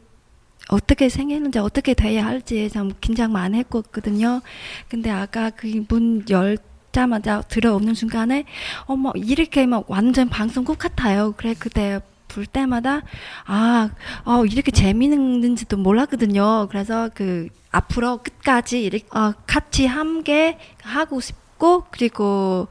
어떻게 0.69 1.09
생겼는지 1.09 1.59
어떻게 1.59 1.93
돼야 1.93 2.25
할지 2.25 2.69
참 2.69 2.91
긴장 3.01 3.31
많이 3.33 3.57
했거든요. 3.59 4.41
근데 4.89 5.09
아까 5.09 5.49
그 5.49 5.67
문 5.89 6.23
열 6.29 6.57
자마자 6.93 7.41
들어오는 7.41 7.93
순간에 7.95 8.45
어머 8.85 9.11
이렇게 9.15 9.65
막 9.65 9.89
완전 9.89 10.29
방송국 10.29 10.77
같아요. 10.77 11.33
그래 11.35 11.53
그때 11.57 11.99
볼 12.33 12.45
때마다 12.45 13.01
아, 13.45 13.89
어, 14.25 14.45
이렇게 14.45 14.71
재미있는지도 14.71 15.77
몰랐거든요. 15.77 16.67
그래서 16.69 17.09
그 17.13 17.47
앞으로 17.71 18.17
끝까지 18.23 18.83
이렇게 18.83 19.05
어, 19.17 19.33
같이 19.47 19.85
함께 19.85 20.57
하고 20.81 21.19
싶고 21.19 21.85
그리고 21.91 22.67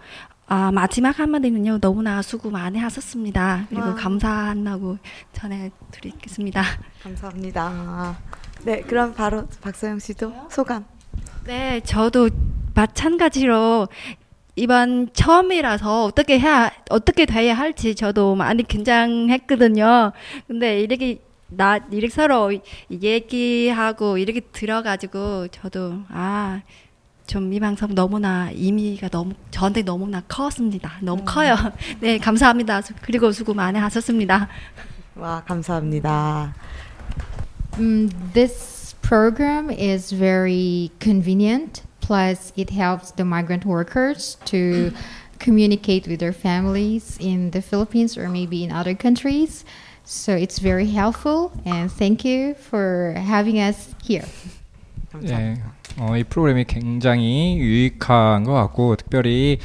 아, 0.46 0.70
마지막 0.70 1.18
한마디는요. 1.18 1.78
너무나 1.80 2.20
수고 2.20 2.50
많이 2.50 2.78
하셨습니다. 2.78 3.66
그리고 3.68 3.86
와. 3.86 3.94
감사한다고 3.94 4.98
전해드리겠습니다. 5.32 6.62
감사합니다. 7.02 8.18
네, 8.64 8.82
그럼 8.82 9.14
바로 9.14 9.46
박서영 9.60 9.98
씨도 9.98 10.48
소감. 10.50 10.84
네, 11.44 11.80
저도 11.80 12.28
마찬가지로 12.74 13.88
이번 14.56 15.12
처음이라서 15.12 16.04
어떻게 16.04 16.38
해야 16.38 16.70
어떻게 16.90 17.24
돼야 17.26 17.54
할지 17.56 17.94
저도 17.94 18.34
많이 18.34 18.62
긴장했거든요. 18.62 20.12
근데 20.46 20.80
이렇게 20.80 21.22
나 21.48 21.78
이렇게 21.90 22.12
서로 22.12 22.52
얘기하고 22.90 24.18
이렇게 24.18 24.40
들어가지고 24.40 25.48
저도 25.48 26.02
아. 26.08 26.62
좀 27.26 27.52
이 27.52 27.60
방송 27.60 27.94
너무나 27.94 28.50
의미가 28.52 29.08
너무 29.08 29.32
저한테 29.50 29.82
너무나 29.82 30.20
컸습니다. 30.28 30.98
너무 31.00 31.24
커요. 31.24 31.54
네, 32.00 32.18
감사합니다. 32.18 32.82
그리고 33.00 33.32
수고 33.32 33.54
많이 33.54 33.78
하셨습니다. 33.78 34.48
와, 35.14 35.42
감사합니다. 35.44 36.54
Mm, 37.78 38.10
this 38.34 38.94
program 39.00 39.70
is 39.70 40.14
very 40.14 40.90
convenient. 41.00 41.82
Plus, 42.12 42.52
it 42.58 42.68
helps 42.68 43.10
the 43.12 43.24
migrant 43.24 43.64
workers 43.64 44.36
to 44.44 44.92
communicate 45.38 46.06
with 46.06 46.20
their 46.20 46.34
families 46.34 47.16
in 47.18 47.50
the 47.52 47.62
Philippines 47.62 48.18
or 48.18 48.28
maybe 48.28 48.62
in 48.62 48.70
other 48.70 48.94
countries. 48.94 49.64
So 50.04 50.34
it's 50.36 50.58
very 50.58 50.88
helpful. 50.92 51.52
And 51.64 51.90
thank 51.90 52.22
you 52.22 52.52
for 52.52 53.14
having 53.16 53.56
us 53.60 53.94
here. 54.04 54.26
예, 55.24 55.54
어, 55.98 56.14
이 56.18 56.24
프로그램이 56.24 56.64
굉장히 56.66 57.56
유익한 57.58 58.44
것 58.44 58.52
같고 58.52 58.96
특별히 58.96 59.58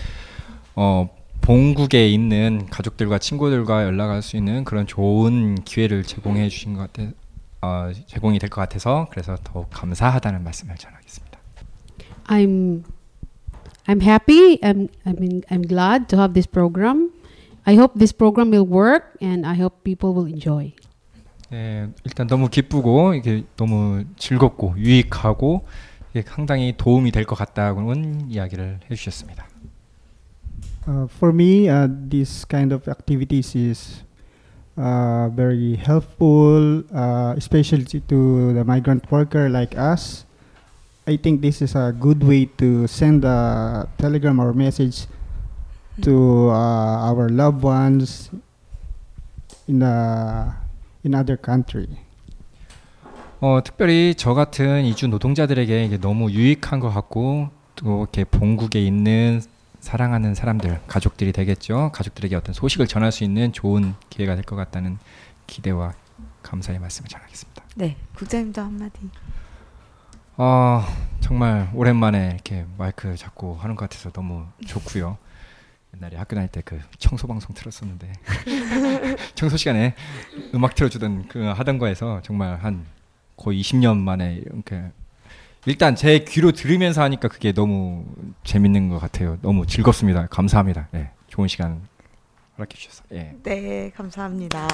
어, 0.75 1.09
본국에 1.41 2.07
있는 2.07 2.65
가족들과 2.69 3.19
친구들과 3.19 3.83
연락할 3.83 4.21
수 4.21 4.37
있는 4.37 4.63
그런 4.63 4.87
좋은 4.87 5.55
기회를 5.65 6.03
제공해 6.03 6.47
주신 6.47 6.75
것 6.75 6.93
같아 6.93 7.09
어, 7.61 7.91
제공이 8.07 8.39
될 8.39 8.49
것 8.49 8.61
같아서 8.61 9.07
그래서 9.11 9.35
더욱 9.43 9.69
감사하다는 9.69 10.45
말씀을 10.45 10.77
전하겠습니다. 10.77 11.36
I'm 12.27 12.83
I'm 13.87 14.01
happy. 14.01 14.59
I'm 14.61 14.89
I 15.05 15.13
mean 15.13 15.43
I'm 15.49 15.61
glad 15.63 16.07
to 16.09 16.17
have 16.17 16.33
this 16.33 16.45
program. 16.47 17.11
I 17.65 17.75
hope 17.75 17.95
this 17.99 18.11
program 18.11 18.51
will 18.51 18.67
work 18.67 19.15
and 19.21 19.45
I 19.45 19.55
hope 19.55 19.83
people 19.83 20.13
will 20.13 20.27
enjoy. 20.27 20.73
네, 21.49 21.87
일단 22.03 22.27
너무 22.27 22.49
기쁘고 22.49 23.13
이게 23.13 23.43
너무 23.55 24.03
즐겁고 24.17 24.75
유익하고 24.77 25.63
이게 26.11 26.23
상당히 26.27 26.73
도움이 26.75 27.11
될 27.11 27.23
것 27.23 27.35
같다고는 27.35 28.29
이야기를 28.29 28.81
해주셨습니다. 28.91 29.47
Uh, 30.87 31.07
for 31.07 31.33
me, 31.33 31.67
uh, 31.69 31.87
this 32.09 32.45
kind 32.45 32.73
of 32.73 32.87
activities 32.87 33.55
is 33.55 34.03
uh, 34.77 35.27
very 35.35 35.75
helpful, 35.75 36.83
uh, 36.93 37.33
especially 37.35 37.83
to 38.07 38.53
the 38.53 38.63
migrant 38.63 39.03
worker 39.11 39.49
like 39.49 39.75
us. 39.77 40.25
I 41.07 41.15
think 41.17 41.41
this 41.41 41.61
is 41.63 41.75
a 41.77 41.93
good 41.97 42.23
way 42.25 42.45
to 42.57 42.83
send 42.85 43.23
a 43.25 43.87
telegram 43.97 44.39
or 44.39 44.51
message 44.53 45.07
to 46.01 46.49
uh, 46.51 47.07
our 47.09 47.29
loved 47.29 47.63
ones 47.63 48.29
in 49.67 49.81
a, 49.81 50.53
in 51.05 51.15
other 51.15 51.37
country. 51.41 51.87
어, 53.39 53.61
특별히 53.63 54.15
저 54.17 54.33
같은 54.33 54.83
이주 54.83 55.07
노동자들에게 55.07 55.85
이게 55.85 55.97
너무 55.97 56.29
유익한 56.31 56.79
것 56.79 56.89
같고 56.89 57.49
또 57.75 57.99
이렇게 58.01 58.23
본국에 58.25 58.83
있는 58.83 59.41
사랑하는 59.79 60.33
사람들, 60.35 60.81
가족들이 60.87 61.31
되겠죠. 61.31 61.91
가족들에게 61.93 62.35
어떤 62.35 62.53
소식을 62.53 62.87
전할 62.87 63.11
수 63.13 63.23
있는 63.23 63.53
좋은 63.53 63.93
기회가 64.09 64.35
될 64.35 64.43
것 64.43 64.55
같다는 64.57 64.97
기대와 65.45 65.93
감사의 66.41 66.79
말씀을 66.79 67.07
전하겠습니다. 67.07 67.63
네, 67.75 67.95
국장님도 68.15 68.59
한마디. 68.61 68.99
어, 70.37 70.83
정말 71.19 71.69
오랜만에 71.73 72.29
이렇게 72.33 72.65
마이크 72.77 73.15
잡고 73.17 73.55
하는 73.55 73.75
것 73.75 73.89
같아서 73.89 74.11
너무 74.11 74.45
좋고요. 74.65 75.17
옛날에 75.95 76.17
학교 76.17 76.35
다닐 76.35 76.49
때 76.49 76.61
그 76.63 76.79
청소 76.99 77.27
방송 77.27 77.55
틀었었는데 77.55 78.11
청소 79.35 79.57
시간에 79.57 79.95
음악 80.53 80.75
틀어주던 80.75 81.27
그 81.27 81.43
하던 81.45 81.77
거에서 81.79 82.21
정말 82.23 82.57
한 82.57 82.85
거의 83.35 83.61
20년 83.61 83.97
만에 83.97 84.35
이렇게 84.35 84.83
일단 85.65 85.95
제 85.95 86.19
귀로 86.19 86.51
들으면서 86.51 87.01
하니까 87.03 87.27
그게 87.27 87.51
너무 87.51 88.05
재밌는 88.43 88.89
것 88.89 88.99
같아요. 88.99 89.37
너무 89.41 89.65
즐겁습니다. 89.65 90.27
감사합니다. 90.27 90.87
예, 90.93 91.11
좋은 91.27 91.47
시간 91.47 91.81
허락해 92.57 92.75
주셔서. 92.75 93.03
예. 93.13 93.35
네, 93.43 93.91
감사합니다. 93.95 94.67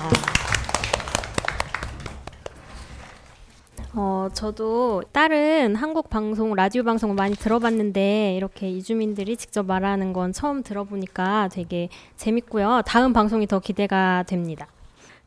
어, 3.95 4.27
저도 4.33 5.03
다른 5.11 5.75
한국 5.75 6.09
방송, 6.09 6.55
라디오 6.55 6.83
방송을 6.83 7.15
많이 7.15 7.35
들어봤는데 7.35 8.35
이렇게 8.35 8.67
이주민들이 8.67 9.37
직접 9.37 9.65
말하는 9.67 10.13
건 10.13 10.33
처음 10.33 10.63
들어보니까 10.63 11.49
되게 11.51 11.89
재밌고요. 12.17 12.81
다음 12.87 13.13
방송이 13.13 13.45
더 13.45 13.59
기대가 13.59 14.23
됩니다. 14.23 14.67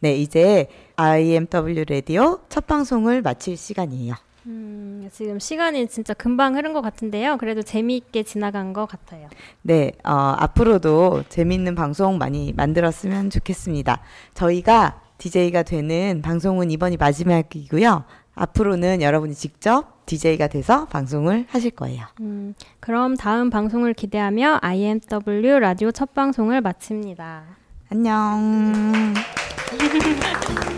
네, 0.00 0.16
이제 0.16 0.68
IMW 0.96 1.84
라디오 1.88 2.40
첫 2.48 2.66
방송을 2.66 3.22
마칠 3.22 3.56
시간이에요. 3.56 4.14
음, 4.46 5.08
지금 5.12 5.38
시간이 5.38 5.86
진짜 5.88 6.12
금방 6.12 6.56
흐른 6.56 6.72
것 6.72 6.80
같은데요. 6.80 7.36
그래도 7.38 7.62
재미있게 7.62 8.24
지나간 8.24 8.72
것 8.72 8.86
같아요. 8.86 9.28
네, 9.62 9.92
어, 10.04 10.34
앞으로도 10.38 11.24
재밌는 11.28 11.76
방송 11.76 12.18
많이 12.18 12.52
만들었으면 12.52 13.30
좋겠습니다. 13.30 14.00
저희가 14.34 15.00
DJ가 15.18 15.62
되는 15.62 16.20
방송은 16.20 16.70
이번이 16.70 16.96
마지막이고요. 16.96 18.04
앞으로는 18.36 19.02
여러분이 19.02 19.34
직접 19.34 20.06
DJ가 20.06 20.46
돼서 20.46 20.86
방송을 20.86 21.46
하실 21.48 21.72
거예요. 21.72 22.06
음, 22.20 22.54
그럼 22.78 23.16
다음 23.16 23.50
방송을 23.50 23.94
기대하며 23.94 24.60
IMW 24.62 25.58
라디오 25.58 25.90
첫 25.90 26.14
방송을 26.14 26.60
마칩니다. 26.60 27.42
안녕. 27.90 29.14